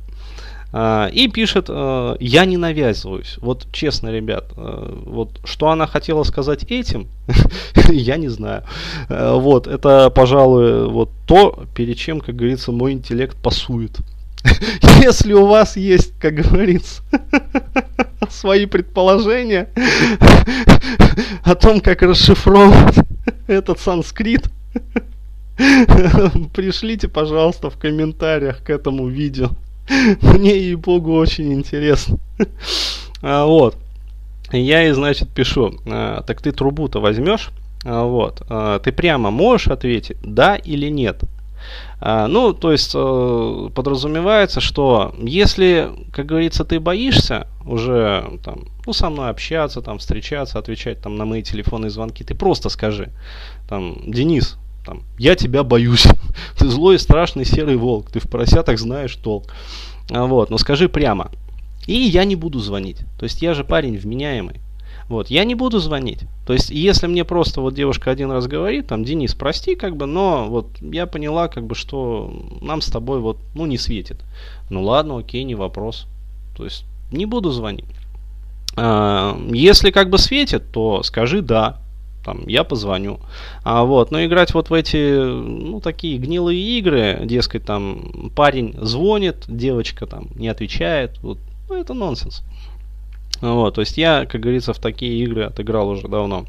А, 0.75 1.09
и 1.13 1.29
пишет, 1.29 1.67
э, 1.69 2.17
я 2.19 2.45
не 2.47 2.57
навязываюсь. 2.57 3.37
Вот 3.43 3.67
честно, 3.73 4.09
ребят, 4.11 4.53
э, 4.57 4.95
вот 5.05 5.41
что 5.45 5.69
она 5.69 5.87
хотела 5.87 6.23
сказать 6.23 6.65
этим, 6.71 7.09
я 7.91 8.17
не 8.17 8.29
знаю. 8.29 8.65
Э, 9.11 9.35
вот, 9.35 9.67
это, 9.67 10.09
пожалуй, 10.09 10.89
вот 10.89 11.11
то, 11.27 11.65
перед 11.75 11.99
чем, 11.99 12.21
как 12.21 12.37
говорится, 12.37 12.73
мой 12.73 12.93
интеллект 12.93 13.37
пасует. 13.37 13.99
Если 15.03 15.33
у 15.33 15.47
вас 15.47 15.77
есть, 15.77 16.15
как 16.19 16.35
говорится, 16.35 17.03
свои 18.31 18.67
предположения 18.67 19.69
о 21.45 21.55
том, 21.55 21.81
как 21.81 22.03
расшифровывать 22.03 22.97
этот 23.47 23.79
санскрит, 23.81 24.51
пришлите, 25.57 27.09
пожалуйста, 27.09 27.71
в 27.71 27.79
комментариях 27.79 28.63
к 28.63 28.71
этому 28.71 29.09
видео. 29.09 29.51
Мне, 30.23 30.57
ей-богу, 30.57 31.15
очень 31.15 31.53
интересно. 31.53 32.19
а, 33.21 33.45
вот. 33.47 33.77
Я 34.53 34.83
ей, 34.83 34.93
значит, 34.93 35.29
пишу, 35.31 35.75
а, 35.87 36.23
так 36.23 36.41
ты 36.41 36.53
трубу-то 36.53 37.01
возьмешь? 37.01 37.51
А, 37.85 38.05
вот. 38.05 38.43
А, 38.49 38.79
ты 38.79 38.93
прямо 38.93 39.31
можешь 39.31 39.69
ответить, 39.69 40.17
да 40.23 40.57
или 40.57 40.89
нет? 40.89 41.23
А, 42.05 42.27
ну, 42.27 42.53
то 42.53 42.73
есть 42.73 42.93
э, 42.97 43.69
подразумевается, 43.77 44.61
что 44.61 45.15
если, 45.23 45.93
как 46.13 46.27
говорится, 46.27 46.65
ты 46.65 46.81
боишься 46.81 47.47
уже 47.65 48.41
там, 48.45 48.65
ну, 48.85 48.93
со 48.93 49.09
мной 49.09 49.31
общаться, 49.31 49.83
там, 49.83 49.99
встречаться, 49.99 50.59
отвечать 50.59 51.01
там 51.01 51.15
на 51.15 51.27
мои 51.27 51.45
телефонные 51.45 51.91
звонки, 51.91 52.25
ты 52.25 52.35
просто 52.35 52.71
скажи, 52.71 53.13
там, 53.69 53.99
Денис, 54.05 54.59
там, 54.85 55.05
я 55.17 55.37
тебя 55.37 55.63
боюсь. 55.63 56.09
ты 56.59 56.67
злой, 56.67 56.99
страшный 56.99 57.45
серый 57.45 57.77
волк. 57.77 58.11
Ты 58.11 58.19
в 58.19 58.29
поросятах 58.29 58.81
знаешь 58.81 59.15
толк. 59.15 59.55
А, 60.11 60.25
вот, 60.25 60.51
но 60.51 60.59
скажи 60.59 60.89
прямо. 60.89 61.31
И 61.87 61.95
я 61.95 62.25
не 62.25 62.35
буду 62.35 62.59
звонить. 62.59 62.99
То 63.17 63.23
есть 63.27 63.43
я 63.43 63.55
же 63.55 63.63
парень 63.63 63.97
вменяемый. 63.97 64.61
Вот, 65.09 65.29
я 65.29 65.45
не 65.45 65.55
буду 65.55 65.79
звонить. 65.79 66.21
То 66.47 66.53
есть, 66.53 66.71
если 66.71 67.07
мне 67.07 67.25
просто 67.25 67.61
вот 67.61 67.75
девушка 67.75 68.11
один 68.11 68.31
раз 68.31 68.47
говорит, 68.47 68.87
там, 68.87 69.05
Денис, 69.05 69.35
прости, 69.35 69.75
как 69.75 69.97
бы, 69.97 70.07
но 70.07 70.47
вот 70.49 70.69
я 70.81 71.07
поняла, 71.07 71.49
как 71.49 71.67
бы, 71.67 71.75
что 71.75 72.33
нам 72.61 72.81
с 72.81 72.87
тобой 72.87 73.21
вот, 73.21 73.39
ну, 73.55 73.67
не 73.67 73.79
светит. 73.79 74.21
Ну 74.71 74.83
ладно, 74.83 75.19
окей, 75.19 75.45
не 75.45 75.55
вопрос. 75.55 76.07
То 76.57 76.65
есть, 76.65 76.85
не 77.13 77.27
буду 77.27 77.51
звонить. 77.51 77.85
А, 78.77 79.39
если 79.53 79.91
как 79.91 80.11
бы 80.11 80.19
светит, 80.19 80.71
то 80.73 81.03
скажи 81.03 81.43
да 81.43 81.83
там, 82.25 82.47
я 82.47 82.65
позвоню. 82.65 83.21
А, 83.65 83.85
вот, 83.85 84.11
но 84.11 84.25
играть 84.25 84.55
вот 84.55 84.71
в 84.71 84.75
эти, 84.75 85.17
ну, 85.17 85.81
такие 85.81 86.19
гнилые 86.19 86.61
игры, 86.79 87.21
дескать, 87.25 87.65
там, 87.65 88.31
парень 88.35 88.75
звонит, 88.81 89.45
девочка 89.49 90.07
там 90.07 90.29
не 90.37 90.49
отвечает, 90.49 91.19
вот, 91.23 91.39
ну, 91.69 91.75
это 91.75 91.95
нонсенс. 91.95 92.43
Вот, 93.43 93.75
то 93.75 93.81
есть 93.81 93.99
я, 93.99 94.25
как 94.25 94.41
говорится, 94.41 94.73
в 94.73 94.79
такие 94.79 95.23
игры 95.25 95.43
отыграл 95.43 95.89
уже 95.89 96.07
давно. 96.07 96.47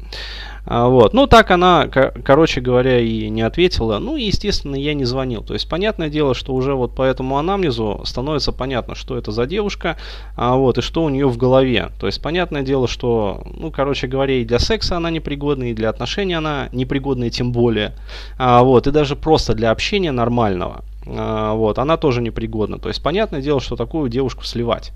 А, 0.66 0.88
вот. 0.88 1.12
Ну, 1.12 1.26
так 1.26 1.50
она, 1.50 1.88
короче 1.88 2.60
говоря, 2.60 3.00
и 3.00 3.28
не 3.28 3.42
ответила. 3.42 3.98
Ну, 3.98 4.16
и, 4.16 4.24
естественно, 4.24 4.76
я 4.76 4.94
не 4.94 5.04
звонил. 5.04 5.42
То 5.42 5.54
есть, 5.54 5.68
понятное 5.68 6.08
дело, 6.08 6.34
что 6.34 6.54
уже 6.54 6.74
вот 6.74 6.94
по 6.94 7.02
этому 7.02 7.36
анамнезу 7.36 8.00
становится 8.04 8.52
понятно, 8.52 8.94
что 8.94 9.18
это 9.18 9.30
за 9.30 9.46
девушка, 9.46 9.96
а, 10.36 10.56
вот, 10.56 10.78
и 10.78 10.82
что 10.82 11.02
у 11.02 11.08
нее 11.08 11.28
в 11.28 11.36
голове. 11.36 11.90
То 12.00 12.06
есть, 12.06 12.22
понятное 12.22 12.62
дело, 12.62 12.88
что, 12.88 13.42
ну, 13.58 13.70
короче 13.70 14.06
говоря, 14.06 14.34
и 14.34 14.44
для 14.44 14.58
секса 14.58 14.96
она 14.96 15.10
непригодна, 15.10 15.64
и 15.64 15.74
для 15.74 15.90
отношений 15.90 16.34
она 16.34 16.68
непригодна, 16.72 17.24
и 17.24 17.30
тем 17.30 17.52
более. 17.52 17.92
А, 18.38 18.62
вот, 18.62 18.86
и 18.86 18.90
даже 18.90 19.16
просто 19.16 19.54
для 19.54 19.70
общения 19.70 20.12
нормального. 20.12 20.84
А, 21.06 21.54
вот, 21.54 21.78
она 21.78 21.96
тоже 21.98 22.22
непригодна. 22.22 22.78
То 22.78 22.88
есть, 22.88 23.02
понятное 23.02 23.42
дело, 23.42 23.60
что 23.60 23.76
такую 23.76 24.08
девушку 24.08 24.44
сливать. 24.44 24.92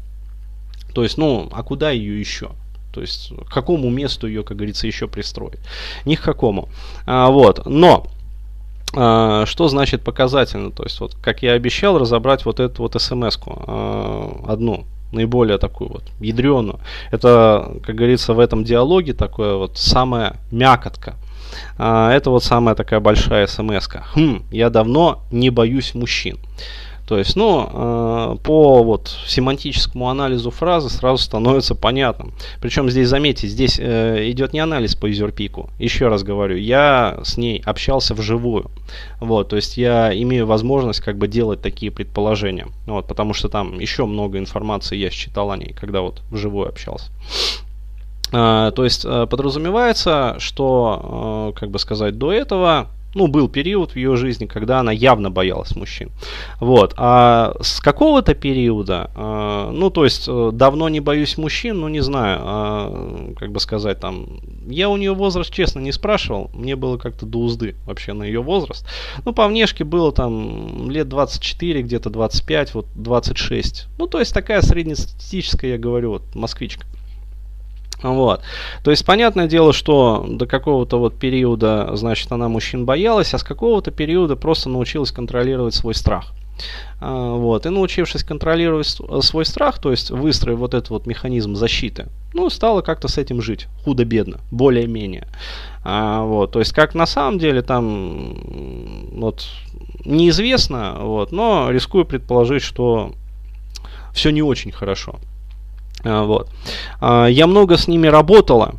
То 0.98 1.04
есть, 1.04 1.16
ну, 1.16 1.48
а 1.52 1.62
куда 1.62 1.92
ее 1.92 2.18
еще? 2.18 2.50
То 2.92 3.02
есть, 3.02 3.32
к 3.46 3.54
какому 3.54 3.88
месту 3.88 4.26
ее, 4.26 4.42
как 4.42 4.56
говорится, 4.56 4.88
еще 4.88 5.06
пристроить? 5.06 5.60
Ни 6.04 6.16
к 6.16 6.22
какому. 6.22 6.68
А, 7.06 7.30
вот, 7.30 7.66
но... 7.66 8.08
А, 8.96 9.46
что 9.46 9.68
значит 9.68 10.02
показательно? 10.02 10.72
То 10.72 10.82
есть, 10.82 10.98
вот, 10.98 11.14
как 11.22 11.44
я 11.44 11.52
обещал, 11.52 12.00
разобрать 12.00 12.44
вот 12.44 12.58
эту 12.58 12.82
вот 12.82 13.00
смс-ку, 13.00 13.62
а, 13.64 14.44
одну, 14.48 14.86
наиболее 15.12 15.58
такую 15.58 15.88
вот 15.88 16.02
ядреную. 16.18 16.80
Это, 17.12 17.76
как 17.84 17.94
говорится, 17.94 18.34
в 18.34 18.40
этом 18.40 18.64
диалоге 18.64 19.12
такое 19.12 19.54
вот 19.54 19.78
самая 19.78 20.34
мякотка. 20.50 21.14
А, 21.78 22.10
это 22.10 22.30
вот 22.30 22.42
самая 22.42 22.74
такая 22.74 22.98
большая 22.98 23.46
смс 23.46 23.86
-ка. 23.88 24.02
Хм, 24.16 24.42
я 24.50 24.68
давно 24.68 25.20
не 25.30 25.50
боюсь 25.50 25.94
мужчин. 25.94 26.40
То 27.08 27.16
есть, 27.16 27.36
ну, 27.36 27.66
э, 27.72 28.36
по 28.44 28.82
вот 28.82 29.08
семантическому 29.26 30.10
анализу 30.10 30.50
фразы 30.50 30.90
сразу 30.90 31.22
становится 31.22 31.74
понятным. 31.74 32.34
Причем 32.60 32.90
здесь, 32.90 33.08
заметьте, 33.08 33.48
здесь 33.48 33.78
э, 33.80 34.30
идет 34.30 34.52
не 34.52 34.60
анализ 34.60 34.94
по 34.94 35.06
юзерпику. 35.06 35.70
Еще 35.78 36.08
раз 36.08 36.22
говорю, 36.22 36.56
я 36.56 37.18
с 37.24 37.38
ней 37.38 37.62
общался 37.64 38.12
вживую. 38.12 38.70
Вот, 39.20 39.48
то 39.48 39.56
есть 39.56 39.78
я 39.78 40.12
имею 40.22 40.46
возможность 40.46 41.00
как 41.00 41.16
бы 41.16 41.28
делать 41.28 41.62
такие 41.62 41.90
предположения. 41.90 42.66
Вот, 42.84 43.06
потому 43.06 43.32
что 43.32 43.48
там 43.48 43.80
еще 43.80 44.04
много 44.04 44.36
информации 44.36 44.98
я 44.98 45.08
считал 45.08 45.50
о 45.50 45.56
ней, 45.56 45.72
когда 45.72 46.02
вот 46.02 46.20
вживую 46.30 46.68
общался. 46.68 47.10
Uh, 48.30 48.70
то 48.72 48.84
есть 48.84 49.06
uh, 49.06 49.26
подразумевается, 49.26 50.36
что, 50.38 51.54
uh, 51.56 51.58
как 51.58 51.70
бы 51.70 51.78
сказать, 51.78 52.18
до 52.18 52.30
этого 52.30 52.88
ну, 53.14 53.26
был 53.26 53.48
период 53.48 53.92
в 53.92 53.96
ее 53.96 54.16
жизни, 54.16 54.46
когда 54.46 54.80
она 54.80 54.92
явно 54.92 55.30
боялась 55.30 55.74
мужчин. 55.74 56.10
Вот. 56.60 56.94
А 56.96 57.54
с 57.60 57.80
какого-то 57.80 58.34
периода, 58.34 59.10
э, 59.14 59.70
ну, 59.72 59.90
то 59.90 60.04
есть, 60.04 60.26
э, 60.28 60.50
давно 60.52 60.88
не 60.88 61.00
боюсь 61.00 61.38
мужчин, 61.38 61.80
ну, 61.80 61.88
не 61.88 62.00
знаю, 62.00 62.40
э, 62.42 63.34
как 63.38 63.52
бы 63.52 63.60
сказать, 63.60 64.00
там, 64.00 64.40
я 64.68 64.88
у 64.88 64.96
нее 64.96 65.14
возраст, 65.14 65.52
честно, 65.52 65.80
не 65.80 65.92
спрашивал, 65.92 66.50
мне 66.52 66.76
было 66.76 66.98
как-то 66.98 67.26
до 67.26 67.38
узды 67.38 67.74
вообще 67.86 68.12
на 68.12 68.24
ее 68.24 68.42
возраст. 68.42 68.86
Ну, 69.24 69.32
по 69.32 69.48
внешке 69.48 69.84
было 69.84 70.12
там 70.12 70.90
лет 70.90 71.08
24, 71.08 71.82
где-то 71.82 72.10
25, 72.10 72.74
вот 72.74 72.86
26. 72.94 73.86
Ну, 73.98 74.06
то 74.06 74.20
есть, 74.20 74.34
такая 74.34 74.60
среднестатистическая, 74.60 75.72
я 75.72 75.78
говорю, 75.78 76.10
вот, 76.10 76.34
москвичка. 76.34 76.86
Вот. 78.02 78.42
То 78.84 78.90
есть, 78.90 79.04
понятное 79.04 79.46
дело, 79.46 79.72
что 79.72 80.24
до 80.28 80.46
какого-то 80.46 80.98
вот 80.98 81.18
периода, 81.18 81.90
значит, 81.94 82.30
она 82.30 82.48
мужчин 82.48 82.84
боялась, 82.84 83.34
а 83.34 83.38
с 83.38 83.42
какого-то 83.42 83.90
периода 83.90 84.36
просто 84.36 84.68
научилась 84.68 85.10
контролировать 85.10 85.74
свой 85.74 85.94
страх. 85.94 86.32
А, 87.00 87.34
вот. 87.34 87.66
И 87.66 87.68
научившись 87.68 88.24
контролировать 88.24 88.86
свой 88.86 89.44
страх, 89.44 89.78
то 89.78 89.90
есть 89.90 90.10
выстроив 90.10 90.58
вот 90.58 90.74
этот 90.74 90.90
вот 90.90 91.06
механизм 91.06 91.54
защиты, 91.54 92.06
ну, 92.34 92.50
стала 92.50 92.82
как-то 92.82 93.08
с 93.08 93.18
этим 93.18 93.42
жить. 93.42 93.66
Худо-бедно, 93.84 94.38
более-менее. 94.50 95.26
А, 95.84 96.22
вот. 96.22 96.52
То 96.52 96.60
есть, 96.60 96.72
как 96.72 96.94
на 96.94 97.06
самом 97.06 97.38
деле 97.38 97.62
там, 97.62 99.10
вот, 99.12 99.46
неизвестно, 100.04 100.98
вот, 101.00 101.32
но 101.32 101.70
рискую 101.70 102.04
предположить, 102.04 102.62
что 102.62 103.12
все 104.12 104.30
не 104.30 104.42
очень 104.42 104.72
хорошо. 104.72 105.18
А, 106.04 106.24
вот. 106.24 106.48
А, 107.00 107.26
я 107.26 107.46
много 107.46 107.76
с 107.76 107.88
ними 107.88 108.06
работала. 108.06 108.74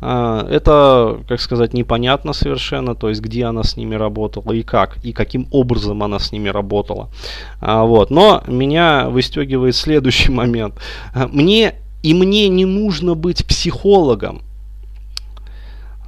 А, 0.00 0.46
это, 0.48 1.18
как 1.28 1.40
сказать, 1.40 1.72
непонятно 1.72 2.32
совершенно, 2.32 2.94
то 2.94 3.08
есть 3.08 3.20
где 3.20 3.44
она 3.44 3.62
с 3.62 3.76
ними 3.76 3.94
работала 3.94 4.52
и 4.52 4.62
как, 4.62 4.98
и 5.04 5.12
каким 5.12 5.48
образом 5.50 6.02
она 6.02 6.18
с 6.18 6.32
ними 6.32 6.48
работала. 6.48 7.08
Вот. 7.60 8.10
Но 8.10 8.42
меня 8.46 9.08
выстегивает 9.08 9.76
следующий 9.76 10.32
момент. 10.32 10.74
Мне 11.14 11.74
и 12.02 12.12
мне 12.12 12.48
не 12.48 12.66
нужно 12.66 13.14
быть 13.14 13.46
психологом. 13.46 14.42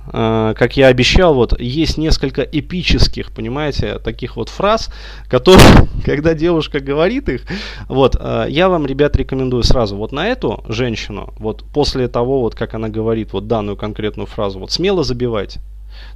А, 0.09 0.55
как 0.55 0.77
я 0.77 0.89
обещал, 0.89 1.35
вот 1.35 1.59
есть 1.61 1.99
несколько 1.99 2.43
эпических, 2.43 3.33
понимаете, 3.33 3.99
таких 3.99 4.37
вот 4.37 4.49
фраз, 4.49 4.91
которые, 5.29 5.89
когда 6.05 6.35
девушка 6.35 6.81
говорит 6.81 7.29
их, 7.29 7.43
вот, 7.89 8.17
а, 8.19 8.47
я 8.47 8.69
вам, 8.69 8.87
ребят, 8.87 9.17
рекомендую 9.17 9.63
сразу 9.63 9.97
вот 9.97 10.13
на 10.13 10.27
эту 10.27 10.65
женщину, 10.69 11.35
вот 11.39 11.65
после 11.73 12.09
того, 12.09 12.41
вот 12.41 12.55
как 12.55 12.75
она 12.75 12.89
говорит 12.89 13.33
вот 13.33 13.49
данную 13.49 13.77
конкретную 13.77 14.27
фразу, 14.27 14.59
вот 14.59 14.71
смело 14.71 15.05
забивайте. 15.05 15.61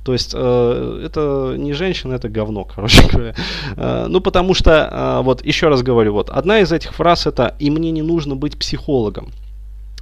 То 0.05 0.13
есть 0.13 0.33
э, 0.35 1.03
это 1.05 1.55
не 1.57 1.73
женщина, 1.73 2.15
это 2.15 2.29
говно, 2.29 2.65
короче 2.75 3.07
говоря. 3.09 3.35
Э, 3.77 4.07
ну, 4.09 4.21
потому 4.21 4.55
что, 4.55 4.89
э, 5.21 5.23
вот 5.25 5.45
еще 5.45 5.69
раз 5.69 5.83
говорю, 5.83 6.13
вот 6.13 6.31
одна 6.31 6.61
из 6.61 6.73
этих 6.73 6.95
фраз 6.95 7.27
это 7.27 7.55
«и 7.59 7.71
мне 7.71 7.91
не 7.91 8.03
нужно 8.03 8.37
быть 8.37 8.59
психологом». 8.59 9.31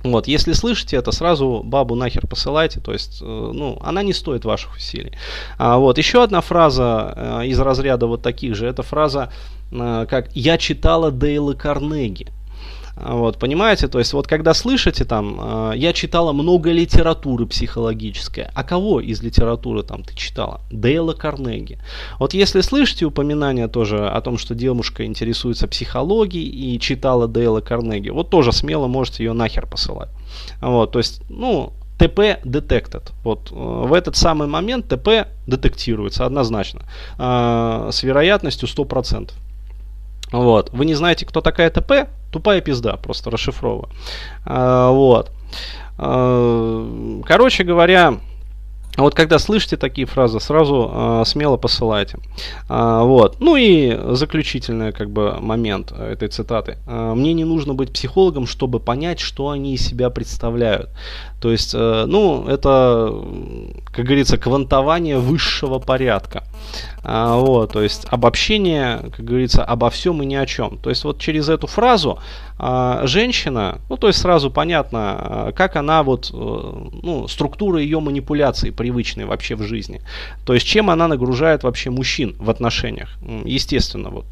Вот, 0.04 0.28
если 0.28 0.52
слышите 0.52 0.96
это, 0.96 1.10
сразу 1.10 1.62
бабу 1.64 1.94
нахер 1.94 2.26
посылайте, 2.26 2.80
то 2.80 2.92
есть, 2.92 3.18
э, 3.20 3.24
ну, 3.24 3.78
она 3.82 4.02
не 4.02 4.12
стоит 4.12 4.44
ваших 4.44 4.76
усилий. 4.76 5.12
А, 5.58 5.78
вот, 5.78 5.98
еще 5.98 6.22
одна 6.22 6.40
фраза 6.40 7.40
э, 7.42 7.46
из 7.46 7.58
разряда 7.58 8.06
вот 8.06 8.22
таких 8.22 8.54
же, 8.54 8.66
это 8.66 8.82
фраза, 8.82 9.32
э, 9.72 10.06
как 10.08 10.28
«я 10.34 10.56
читала 10.56 11.10
Дейла 11.10 11.54
Карнеги». 11.54 12.28
Вот, 13.00 13.38
понимаете, 13.38 13.86
то 13.86 13.98
есть 13.98 14.12
вот 14.12 14.26
когда 14.26 14.54
слышите 14.54 15.04
там, 15.04 15.38
э, 15.40 15.72
я 15.76 15.92
читала 15.92 16.32
много 16.32 16.72
литературы 16.72 17.46
психологической, 17.46 18.46
а 18.52 18.64
кого 18.64 19.00
из 19.00 19.22
литературы 19.22 19.82
там 19.82 20.02
ты 20.02 20.14
читала? 20.16 20.60
Дейла 20.70 21.12
Карнеги. 21.12 21.78
Вот 22.18 22.34
если 22.34 22.60
слышите 22.60 23.04
упоминание 23.04 23.68
тоже 23.68 24.08
о 24.08 24.20
том, 24.20 24.36
что 24.36 24.54
девушка 24.54 25.04
интересуется 25.04 25.68
психологией 25.68 26.48
и 26.48 26.80
читала 26.80 27.28
Дейла 27.28 27.60
Карнеги, 27.60 28.08
вот 28.10 28.30
тоже 28.30 28.52
смело 28.52 28.88
можете 28.88 29.24
ее 29.24 29.32
нахер 29.32 29.66
посылать. 29.66 30.10
Вот, 30.60 30.90
то 30.92 30.98
есть, 30.98 31.22
ну, 31.28 31.72
ТП 31.98 32.40
detected. 32.44 33.12
Вот 33.22 33.50
э, 33.52 33.54
в 33.54 33.92
этот 33.92 34.16
самый 34.16 34.48
момент 34.48 34.88
ТП 34.88 35.28
детектируется 35.46 36.26
однозначно 36.26 36.82
э, 37.18 37.90
с 37.92 38.02
вероятностью 38.02 38.68
100%. 38.68 39.30
Вот. 40.32 40.70
Вы 40.72 40.84
не 40.84 40.94
знаете, 40.94 41.26
кто 41.26 41.40
такая 41.40 41.70
ТП? 41.70 42.08
Тупая 42.30 42.60
пизда, 42.60 42.96
просто 42.96 43.30
расшифровываю. 43.30 43.88
А, 44.44 44.90
вот. 44.90 45.32
А, 45.96 47.22
короче 47.24 47.64
говоря, 47.64 48.18
вот 48.98 49.14
когда 49.14 49.38
слышите 49.38 49.76
такие 49.76 50.08
фразы, 50.08 50.40
сразу 50.40 50.90
э, 50.92 51.22
смело 51.24 51.56
посылайте. 51.56 52.18
А, 52.68 53.04
вот. 53.04 53.36
Ну 53.38 53.54
и 53.54 53.96
заключительный 54.16 54.92
как 54.92 55.08
бы 55.10 55.36
момент 55.40 55.92
этой 55.92 56.26
цитаты. 56.26 56.78
А, 56.86 57.14
Мне 57.14 57.32
не 57.32 57.44
нужно 57.44 57.74
быть 57.74 57.92
психологом, 57.92 58.48
чтобы 58.48 58.80
понять, 58.80 59.20
что 59.20 59.50
они 59.50 59.74
из 59.74 59.86
себя 59.86 60.10
представляют. 60.10 60.90
То 61.40 61.52
есть, 61.52 61.72
э, 61.74 62.04
ну, 62.06 62.46
это, 62.48 63.24
как 63.92 64.04
говорится, 64.04 64.38
квантование 64.38 65.18
высшего 65.18 65.78
порядка. 65.78 66.44
А, 67.04 67.36
вот, 67.36 67.72
то 67.72 67.82
есть 67.82 68.06
обобщение, 68.10 69.10
как 69.16 69.24
говорится, 69.24 69.64
обо 69.64 69.88
всем 69.88 70.22
и 70.22 70.26
ни 70.26 70.34
о 70.34 70.46
чем. 70.46 70.78
То 70.78 70.90
есть 70.90 71.04
вот 71.04 71.20
через 71.20 71.48
эту 71.48 71.66
фразу 71.66 72.18
а, 72.58 73.06
женщина, 73.06 73.78
ну 73.88 73.96
то 73.96 74.08
есть 74.08 74.18
сразу 74.18 74.50
понятно, 74.50 74.98
а, 75.00 75.52
как 75.52 75.76
она 75.76 76.02
вот, 76.02 76.30
э, 76.32 76.34
ну, 76.34 77.28
структура 77.28 77.80
ее 77.80 78.00
манипуляции 78.00 78.70
привычной 78.70 79.24
вообще 79.24 79.54
в 79.54 79.62
жизни. 79.62 80.00
То 80.44 80.54
есть 80.54 80.66
чем 80.66 80.90
она 80.90 81.06
нагружает 81.06 81.62
вообще 81.62 81.90
мужчин 81.90 82.34
в 82.38 82.50
отношениях. 82.50 83.10
Естественно, 83.44 84.10
вот. 84.10 84.26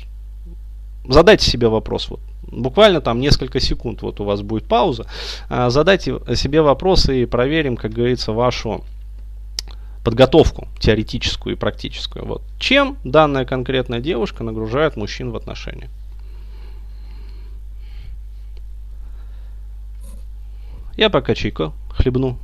Задайте 1.08 1.48
себе 1.48 1.68
вопрос, 1.68 2.10
вот, 2.10 2.18
буквально 2.48 3.00
там 3.00 3.20
несколько 3.20 3.60
секунд, 3.60 4.02
вот 4.02 4.20
у 4.20 4.24
вас 4.24 4.42
будет 4.42 4.66
пауза, 4.66 5.06
задайте 5.48 6.18
себе 6.34 6.62
вопрос 6.62 7.08
и 7.08 7.26
проверим, 7.26 7.76
как 7.76 7.92
говорится, 7.92 8.32
вашу 8.32 8.84
подготовку 10.04 10.68
теоретическую 10.78 11.56
и 11.56 11.58
практическую. 11.58 12.24
Вот. 12.24 12.42
Чем 12.58 12.96
данная 13.02 13.44
конкретная 13.44 14.00
девушка 14.00 14.44
нагружает 14.44 14.96
мужчин 14.96 15.32
в 15.32 15.36
отношениях? 15.36 15.90
Я 20.96 21.10
пока 21.10 21.34
чайку 21.34 21.74
хлебну. 21.90 22.38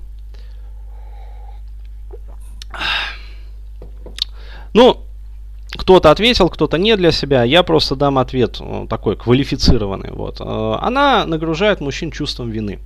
Ну, 4.75 5.05
кто-то 5.77 6.11
ответил, 6.11 6.49
кто-то 6.49 6.79
не 6.79 6.97
для 6.97 7.13
себя. 7.13 7.45
Я 7.45 7.63
просто 7.63 7.97
дам 7.97 8.19
ответ 8.19 8.59
э, 8.61 8.87
такой 8.89 9.17
квалифицированный. 9.17 10.11
Вот. 10.13 10.41
Э, 10.41 10.77
она 10.81 11.25
нагружает 11.27 11.81
мужчин 11.81 12.11
чувством 12.11 12.51
вины. 12.51 12.79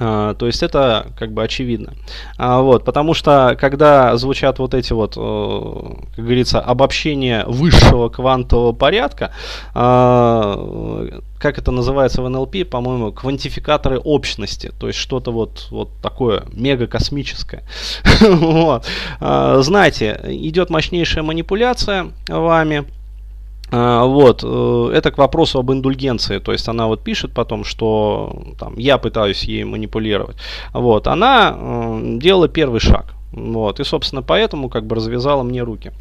А, 0.00 0.34
то 0.34 0.46
есть 0.46 0.62
это 0.62 1.08
как 1.18 1.32
бы 1.32 1.44
очевидно. 1.44 1.92
А, 2.38 2.62
вот, 2.62 2.84
потому 2.84 3.12
что 3.12 3.56
когда 3.60 4.16
звучат 4.16 4.58
вот 4.58 4.72
эти 4.72 4.94
вот, 4.94 5.14
э, 5.16 5.94
как 6.16 6.24
говорится, 6.24 6.60
обобщения 6.60 7.44
высшего 7.46 8.08
квантового 8.08 8.72
порядка, 8.72 9.32
а, 9.74 11.20
как 11.38 11.58
это 11.58 11.70
называется 11.70 12.22
в 12.22 12.28
НЛП, 12.28 12.68
по-моему, 12.68 13.12
квантификаторы 13.12 13.98
общности, 13.98 14.72
то 14.78 14.86
есть 14.86 14.98
что-то 14.98 15.32
вот, 15.32 15.68
вот 15.70 15.90
такое 16.02 16.44
мега 16.52 16.86
космическое. 16.86 17.62
Знаете, 19.20 20.20
идет 20.24 20.70
мощнейшая 20.70 21.22
манипуляция 21.22 22.12
вами, 22.28 22.86
вот, 23.70 24.42
э, 24.42 24.92
это 24.94 25.10
к 25.10 25.18
вопросу 25.18 25.58
об 25.58 25.70
индульгенции, 25.70 26.38
то 26.38 26.52
есть 26.52 26.68
она 26.68 26.86
вот 26.86 27.04
пишет 27.04 27.32
потом, 27.32 27.64
что 27.64 28.42
там, 28.58 28.76
я 28.76 28.98
пытаюсь 28.98 29.44
ей 29.44 29.64
манипулировать. 29.64 30.36
Вот, 30.72 31.06
она 31.06 31.54
э, 31.56 32.18
делала 32.18 32.48
первый 32.48 32.80
шаг, 32.80 33.14
вот, 33.32 33.78
и, 33.80 33.84
собственно, 33.84 34.22
поэтому 34.22 34.68
как 34.68 34.86
бы 34.86 34.96
развязала 34.96 35.42
мне 35.42 35.62
руки. 35.62 35.92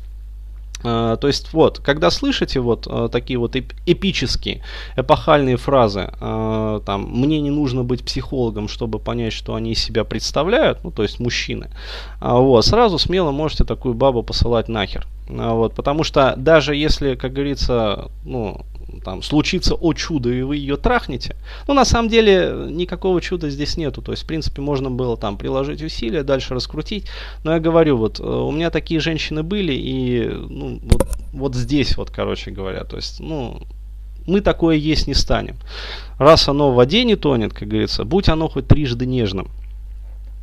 Uh, 0.82 1.18
то 1.18 1.28
есть 1.28 1.52
вот, 1.52 1.80
когда 1.80 2.10
слышите 2.10 2.62
вот 2.62 2.88
uh, 2.88 3.10
такие 3.10 3.38
вот 3.38 3.58
эп- 3.58 3.74
эпические, 3.86 4.62
эпохальные 4.96 5.58
фразы, 5.58 6.10
там, 6.22 7.06
мне 7.12 7.42
не 7.42 7.50
нужно 7.52 7.84
быть 7.84 8.06
психологом, 8.06 8.70
чтобы 8.70 8.98
понять, 8.98 9.34
что 9.34 9.56
они 9.56 9.72
из 9.72 9.84
себя 9.84 10.06
представляют, 10.06 10.86
ну, 10.86 10.92
то 10.92 11.04
есть 11.04 11.20
мужчины, 11.20 11.68
вот, 12.22 12.66
сразу 12.66 12.98
смело 12.98 13.32
можете 13.32 13.66
такую 13.66 13.94
бабу 13.94 14.24
посылать 14.24 14.70
нахер. 14.70 15.06
Вот, 15.30 15.76
потому 15.76 16.04
что 16.04 16.34
даже 16.38 16.76
если, 16.76 17.14
как 17.14 17.34
говорится, 17.34 18.10
ну, 18.26 18.66
там, 19.06 19.22
случится 19.22 19.76
о 19.76 19.94
чудо, 19.94 20.32
и 20.32 20.42
вы 20.42 20.58
ее 20.58 20.76
трахнете, 20.76 21.36
ну, 21.68 21.76
на 21.76 21.86
самом 21.86 22.10
деле, 22.10 22.66
никакого 22.70 23.22
чуда 23.22 23.50
здесь 23.52 23.78
нету. 23.78 24.02
То 24.02 24.12
есть, 24.12 24.24
в 24.24 24.26
принципе, 24.26 24.62
можно 24.62 24.90
было 24.90 25.18
там 25.18 25.38
приложить 25.38 25.84
усилия, 25.84 26.24
дальше 26.24 26.56
раскрутить. 26.56 27.06
Но 27.44 27.54
я 27.54 27.60
говорю, 27.60 27.98
вот, 27.98 28.20
э, 28.20 28.24
у 28.24 28.52
меня 28.52 28.72
такие 28.72 29.00
женщины 29.00 29.44
были, 29.44 29.74
и, 29.74 30.28
ну, 30.28 30.80
вот, 30.84 31.08
вот 31.32 31.56
здесь 31.56 31.96
вот, 31.96 32.10
короче 32.10 32.50
говоря, 32.50 32.84
то 32.84 32.96
есть, 32.96 33.20
ну, 33.20 33.62
мы 34.26 34.42
такое 34.42 34.78
есть 34.78 35.08
не 35.08 35.14
станем. 35.14 35.58
Раз 36.18 36.48
оно 36.48 36.72
в 36.72 36.76
воде 36.76 37.04
не 37.04 37.16
тонет, 37.16 37.54
как 37.54 37.68
говорится, 37.68 38.04
будь 38.04 38.30
оно 38.30 38.48
хоть 38.50 38.68
трижды 38.68 39.06
нежным. 39.06 39.48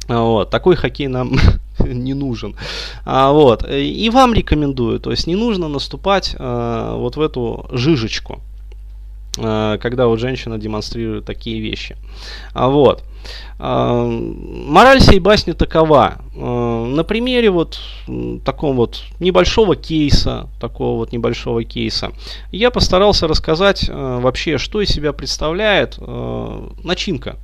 Вот, 0.09 0.51
такой 0.51 0.77
хоккей 0.77 1.09
нам 1.09 1.33
не 1.85 2.15
нужен. 2.15 2.57
А, 3.05 3.33
вот, 3.33 3.65
и 3.69 4.11
вам 4.11 4.35
рекомендую, 4.35 5.01
то 5.01 5.11
есть 5.11 5.27
не 5.27 5.37
нужно 5.37 5.69
наступать 5.69 6.35
а, 6.39 6.97
вот 6.97 7.17
в 7.17 7.21
эту 7.21 7.67
жижечку, 7.71 8.41
а, 9.39 9.79
когда 9.79 10.07
вот 10.07 10.19
женщина 10.19 10.59
демонстрирует 10.59 11.25
такие 11.25 11.61
вещи. 11.61 11.97
А, 12.53 12.69
вот. 12.69 13.03
А, 13.59 14.05
мораль 14.05 15.01
сей 15.01 15.19
басни 15.19 15.53
такова. 15.53 16.19
А, 16.37 16.85
на 16.87 17.05
примере 17.05 17.51
вот 17.51 17.79
такого 18.45 18.75
вот 18.75 19.03
небольшого 19.21 19.77
кейса, 19.77 20.49
такого 20.61 20.99
вот 20.99 21.13
небольшого 21.13 21.65
кейса, 21.65 22.13
я 22.53 22.71
постарался 22.71 23.27
рассказать 23.27 23.87
а, 23.89 24.21
вообще, 24.21 24.59
что 24.59 24.81
из 24.81 24.89
себя 24.89 25.13
представляет 25.13 25.97
а, 25.99 26.71
начинка 26.83 27.37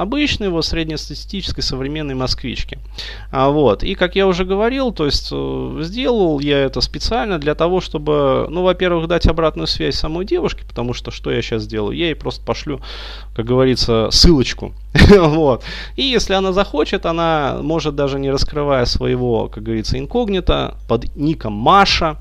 обычной 0.00 0.48
вот 0.48 0.64
среднестатистической 0.64 1.62
современной 1.62 2.14
москвички. 2.14 2.78
А, 3.30 3.50
вот. 3.50 3.82
И 3.82 3.94
как 3.94 4.16
я 4.16 4.26
уже 4.26 4.44
говорил, 4.44 4.92
то 4.92 5.04
есть 5.04 5.28
э, 5.30 5.78
сделал 5.82 6.40
я 6.40 6.58
это 6.60 6.80
специально 6.80 7.38
для 7.38 7.54
того, 7.54 7.80
чтобы, 7.80 8.46
ну, 8.48 8.62
во-первых, 8.62 9.08
дать 9.08 9.26
обратную 9.26 9.66
связь 9.66 9.96
самой 9.96 10.24
девушке, 10.24 10.64
потому 10.66 10.94
что 10.94 11.10
что 11.10 11.30
я 11.30 11.42
сейчас 11.42 11.64
сделаю? 11.64 11.96
Я 11.96 12.06
ей 12.06 12.14
просто 12.14 12.44
пошлю, 12.44 12.80
как 13.34 13.44
говорится, 13.44 14.08
ссылочку. 14.10 14.72
вот. 15.10 15.64
И 15.96 16.02
если 16.02 16.32
она 16.32 16.52
захочет, 16.52 17.04
она 17.04 17.58
может 17.60 17.94
даже 17.94 18.18
не 18.18 18.30
раскрывая 18.30 18.86
своего, 18.86 19.48
как 19.48 19.62
говорится, 19.64 19.98
инкогнито 19.98 20.78
под 20.88 21.14
ником 21.14 21.52
Маша, 21.52 22.16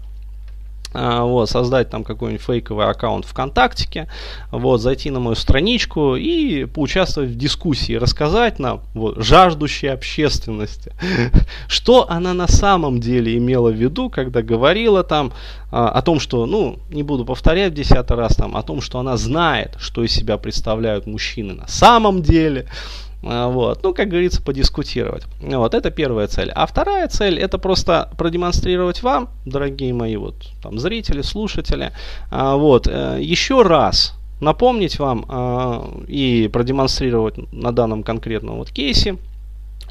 вот, 0.94 1.50
создать 1.50 1.90
там 1.90 2.04
какой-нибудь 2.04 2.44
фейковый 2.44 2.88
аккаунт 2.88 3.26
ВКонтактике, 3.26 4.08
вот, 4.52 4.82
зайти 4.82 5.12
на 5.12 5.20
мою 5.20 5.36
страничку 5.36 6.16
и 6.16 6.66
поучаствовать 6.66 7.32
в 7.32 7.38
дискуссии, 7.38 7.94
рассказать 7.94 8.60
нам, 8.60 8.82
вот, 8.94 9.24
жаждущей 9.24 9.92
общественности, 9.92 10.94
что 11.68 12.10
она 12.10 12.34
на 12.34 12.48
самом 12.48 13.00
деле 13.00 13.38
имела 13.38 13.70
в 13.70 13.76
виду, 13.76 14.10
когда 14.10 14.42
говорила 14.42 15.04
там 15.04 15.32
а, 15.72 15.90
о 15.90 16.02
том, 16.02 16.20
что, 16.20 16.46
ну, 16.46 16.80
не 16.90 17.04
буду 17.04 17.26
повторять 17.26 17.74
в 17.74 17.76
десятый 17.76 18.18
раз, 18.18 18.36
там, 18.36 18.56
о 18.56 18.64
том, 18.64 18.82
что 18.82 19.00
она 19.00 19.18
знает, 19.18 19.76
что 19.80 20.04
из 20.04 20.12
себя 20.12 20.38
представляют 20.38 21.06
мужчины 21.06 21.54
на 21.54 21.68
самом 21.68 22.22
деле, 22.22 22.68
а, 22.68 23.09
вот. 23.22 23.84
Ну, 23.84 23.94
как 23.94 24.08
говорится, 24.08 24.42
подискутировать. 24.42 25.24
Вот, 25.42 25.74
это 25.74 25.92
первая 25.92 26.28
цель. 26.28 26.52
А 26.56 26.66
вторая 26.66 27.08
цель, 27.08 27.38
это 27.38 27.58
просто 27.58 28.10
продемонстрировать 28.18 29.04
вам, 29.04 29.30
дорогие 29.46 29.94
мои 29.94 30.16
вот, 30.16 30.36
там, 30.62 30.80
зрители, 30.80 31.22
слушатели, 31.22 31.92
а, 32.32 32.56
вот, 32.56 32.88
э, 32.88 33.18
еще 33.22 33.62
раз 33.62 34.16
напомнить 34.40 35.00
вам 35.00 35.26
а, 35.28 36.02
и 36.08 36.50
продемонстрировать 36.52 37.52
на 37.52 37.74
данном 37.74 38.04
конкретном 38.04 38.58
вот 38.58 38.72
кейсе, 38.72 39.18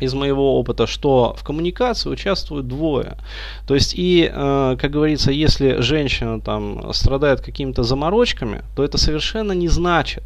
из 0.00 0.14
моего 0.14 0.58
опыта, 0.58 0.86
что 0.86 1.34
в 1.36 1.42
коммуникации 1.42 2.08
участвуют 2.08 2.68
двое. 2.68 3.16
То 3.66 3.74
есть 3.74 3.94
и, 3.96 4.30
э, 4.32 4.76
как 4.80 4.90
говорится, 4.90 5.32
если 5.32 5.80
женщина 5.80 6.40
там 6.40 6.92
страдает 6.92 7.40
какими-то 7.40 7.82
заморочками, 7.82 8.62
то 8.76 8.84
это 8.84 8.96
совершенно 8.96 9.52
не 9.52 9.66
значит, 9.66 10.22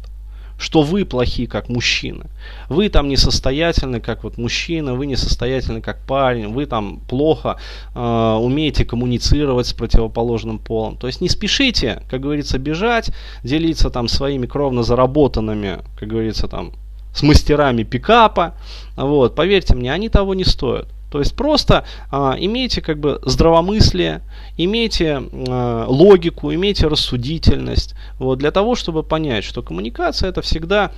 что 0.63 0.81
вы 0.81 1.03
плохи 1.03 1.45
как 1.45 1.67
мужчины. 1.67 2.27
Вы 2.69 2.87
там 2.87 3.09
несостоятельны 3.09 3.99
как 3.99 4.23
вот 4.23 4.37
мужчина, 4.37 4.93
вы 4.93 5.07
несостоятельны 5.07 5.81
как 5.81 5.99
парень, 6.05 6.47
вы 6.47 6.65
там 6.65 7.01
плохо 7.09 7.57
э, 7.93 8.37
умеете 8.39 8.85
коммуницировать 8.85 9.67
с 9.67 9.73
противоположным 9.73 10.59
полом. 10.59 10.95
То 10.95 11.07
есть 11.07 11.19
не 11.19 11.27
спешите, 11.27 12.01
как 12.09 12.21
говорится, 12.21 12.57
бежать, 12.59 13.11
делиться 13.43 13.89
там 13.89 14.07
своими 14.07 14.45
кровно 14.45 14.83
заработанными, 14.83 15.79
как 15.99 16.07
говорится, 16.07 16.47
там 16.47 16.71
с 17.13 17.23
мастерами 17.23 17.83
пикапа. 17.83 18.53
Вот, 18.95 19.35
поверьте 19.35 19.75
мне, 19.75 19.91
они 19.91 20.07
того 20.07 20.33
не 20.33 20.45
стоят. 20.45 20.87
То 21.13 21.19
есть 21.19 21.35
просто 21.35 21.85
а, 22.09 22.35
имейте 22.39 22.81
как 22.81 22.99
бы 22.99 23.21
здравомыслие, 23.23 24.23
имейте 24.57 25.21
а, 25.47 25.85
логику, 25.87 26.51
имейте 26.51 26.87
рассудительность, 26.87 27.93
вот, 28.17 28.39
для 28.39 28.49
того, 28.49 28.73
чтобы 28.73 29.03
понять, 29.03 29.43
что 29.43 29.61
коммуникация 29.61 30.29
это 30.29 30.41
всегда 30.41 30.91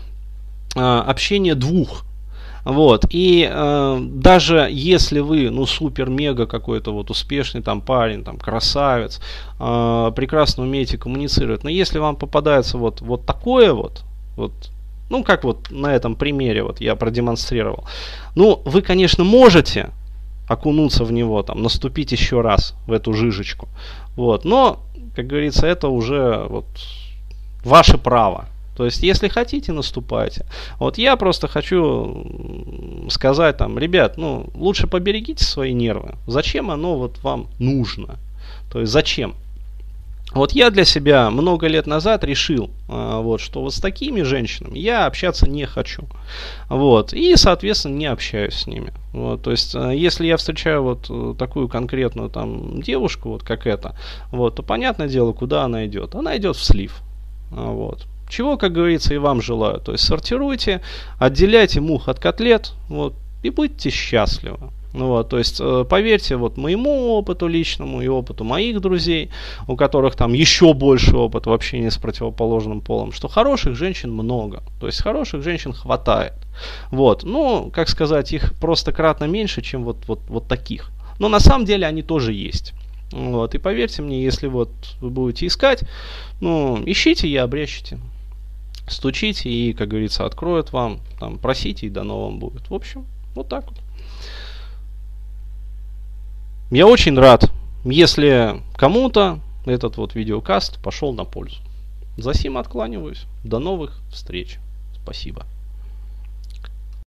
а, 0.74 1.02
общение 1.02 1.54
двух. 1.54 2.06
Вот. 2.64 3.06
И 3.10 3.48
э, 3.48 4.00
даже 4.02 4.68
если 4.72 5.20
вы, 5.20 5.52
ну, 5.52 5.68
супер-мега 5.68 6.48
какой-то 6.48 6.94
вот 6.94 7.12
успешный 7.12 7.62
там 7.62 7.80
парень, 7.80 8.24
там, 8.24 8.40
красавец, 8.40 9.22
э, 9.60 10.12
прекрасно 10.16 10.64
умеете 10.64 10.98
коммуницировать, 10.98 11.64
но 11.64 11.70
если 11.70 12.00
вам 12.00 12.16
попадается 12.16 12.80
вот, 12.80 13.02
вот 13.02 13.24
такое 13.28 13.72
вот, 13.72 14.04
вот 14.36 14.54
ну, 15.10 15.24
как 15.24 15.44
вот 15.44 15.70
на 15.70 15.94
этом 15.94 16.16
примере 16.16 16.64
вот 16.64 16.82
я 16.82 16.96
продемонстрировал. 16.96 17.86
Ну, 18.36 18.62
вы, 18.66 18.82
конечно, 18.82 19.24
можете 19.24 19.92
окунуться 20.48 21.04
в 21.04 21.12
него, 21.12 21.44
там, 21.44 21.62
наступить 21.62 22.12
еще 22.12 22.42
раз 22.42 22.76
в 22.88 22.92
эту 22.92 23.14
жижечку. 23.14 23.68
Вот. 24.16 24.46
Но, 24.46 24.80
как 25.16 25.28
говорится, 25.28 25.68
это 25.68 25.88
уже 25.88 26.46
вот 26.50 26.66
ваше 27.64 27.98
право. 27.98 28.48
То 28.76 28.86
есть, 28.86 29.04
если 29.04 29.30
хотите, 29.30 29.72
наступайте. 29.72 30.46
Вот 30.80 30.98
я 30.98 31.16
просто 31.16 31.48
хочу 31.48 33.08
сказать 33.10 33.58
там, 33.58 33.80
ребят, 33.80 34.18
ну, 34.18 34.48
лучше 34.54 34.88
поберегите 34.88 35.46
свои 35.46 35.74
нервы. 35.74 36.16
Зачем 36.28 36.70
оно 36.70 36.98
вот 36.98 37.24
вам 37.24 37.48
нужно? 37.58 38.18
То 38.72 38.82
есть, 38.82 38.92
зачем? 38.92 39.36
Вот 40.34 40.52
я 40.52 40.70
для 40.70 40.84
себя 40.84 41.30
много 41.30 41.68
лет 41.68 41.88
назад 41.88 42.24
решил, 42.24 42.70
а, 42.90 43.22
вот, 43.22 43.40
что 43.40 43.62
вот 43.62 43.74
с 43.74 43.80
такими 43.80 44.22
женщинами 44.24 44.78
я 44.78 45.06
общаться 45.06 45.50
не 45.50 45.66
хочу. 45.66 46.04
Вот, 46.68 47.14
и, 47.14 47.36
соответственно, 47.38 47.96
не 47.96 48.08
общаюсь 48.08 48.56
с 48.56 48.68
ними. 48.68 48.92
Вот, 49.14 49.44
то 49.44 49.52
есть, 49.52 49.76
а, 49.76 49.92
если 49.92 50.28
я 50.28 50.36
встречаю 50.36 50.84
вот 50.84 51.06
э, 51.10 51.36
такую 51.40 51.70
конкретную 51.70 52.30
там 52.30 52.82
девушку, 52.82 53.30
вот 53.30 53.44
как 53.44 53.66
эта, 53.66 53.96
вот, 54.32 54.56
то 54.56 54.64
понятное 54.64 55.08
дело, 55.08 55.32
куда 55.32 55.64
она 55.64 55.86
идет. 55.86 56.16
Она 56.16 56.36
идет 56.36 56.58
в 56.58 56.64
слив. 56.64 57.02
А, 57.52 57.72
вот. 57.72 58.06
Чего, 58.28 58.58
как 58.58 58.74
говорится, 58.74 59.14
и 59.14 59.18
вам 59.18 59.42
желаю. 59.42 59.80
То 59.80 59.94
есть 59.94 60.04
сортируйте, 60.04 60.82
отделяйте 61.20 61.80
мух 61.80 62.10
от 62.10 62.20
котлет, 62.20 62.74
вот, 62.90 63.14
и 63.44 63.52
будьте 63.52 63.90
счастливы. 63.90 64.58
Ну, 64.96 65.08
вот, 65.08 65.30
то 65.30 65.38
есть, 65.38 65.60
э, 65.60 65.86
поверьте, 65.90 66.38
вот 66.38 66.56
моему 66.56 67.10
опыту 67.18 67.48
личному 67.48 68.02
и 68.02 68.08
опыту 68.08 68.46
моих 68.46 68.80
друзей, 68.80 69.30
у 69.68 69.76
которых 69.76 70.16
там 70.16 70.32
еще 70.32 70.74
больше 70.74 71.18
опыт 71.18 71.48
в 71.48 71.52
общении 71.52 71.90
с 71.90 71.98
противоположным 71.98 72.80
полом, 72.80 73.12
что 73.12 73.28
хороших 73.28 73.76
женщин 73.76 74.14
много. 74.14 74.64
То 74.80 74.88
есть, 74.88 75.02
хороших 75.02 75.44
женщин 75.44 75.74
хватает. 75.74 76.34
Вот, 76.92 77.24
ну, 77.24 77.72
как 77.74 77.90
сказать, 77.90 78.32
их 78.32 78.54
просто 78.60 78.94
кратно 78.94 79.26
меньше, 79.26 79.62
чем 79.62 79.84
вот, 79.84 79.98
вот, 80.08 80.20
вот 80.30 80.48
таких. 80.48 80.92
Но 81.20 81.28
на 81.28 81.42
самом 81.42 81.66
деле 81.66 81.86
они 81.86 82.02
тоже 82.02 82.32
есть. 82.32 82.74
Вот, 83.12 83.54
и 83.54 83.58
поверьте 83.58 84.02
мне, 84.02 84.24
если 84.24 84.48
вот 84.48 84.70
вы 85.02 85.10
будете 85.10 85.46
искать, 85.46 85.84
ну, 86.40 86.82
ищите 86.86 87.28
и 87.28 87.36
обрещите. 87.36 88.00
Стучите 88.88 89.50
и, 89.50 89.74
как 89.74 89.90
говорится, 89.90 90.26
откроют 90.26 90.72
вам, 90.72 91.00
там, 91.20 91.38
просите 91.38 91.88
и 91.88 91.90
дано 91.90 92.26
вам 92.26 92.40
будет. 92.40 92.70
В 92.70 92.74
общем, 92.74 93.06
вот 93.36 93.50
так 93.50 93.66
вот. 93.66 93.85
Я 96.72 96.88
очень 96.88 97.18
рад, 97.18 97.52
если 97.84 98.62
кому-то 98.76 99.40
этот 99.66 99.98
вот 99.98 100.16
видеокаст 100.16 100.82
пошел 100.82 101.14
на 101.14 101.24
пользу. 101.24 101.58
За 102.18 102.34
сим 102.34 102.58
откланиваюсь. 102.58 103.26
До 103.44 103.60
новых 103.60 104.00
встреч. 104.12 104.58
Спасибо. 105.02 105.46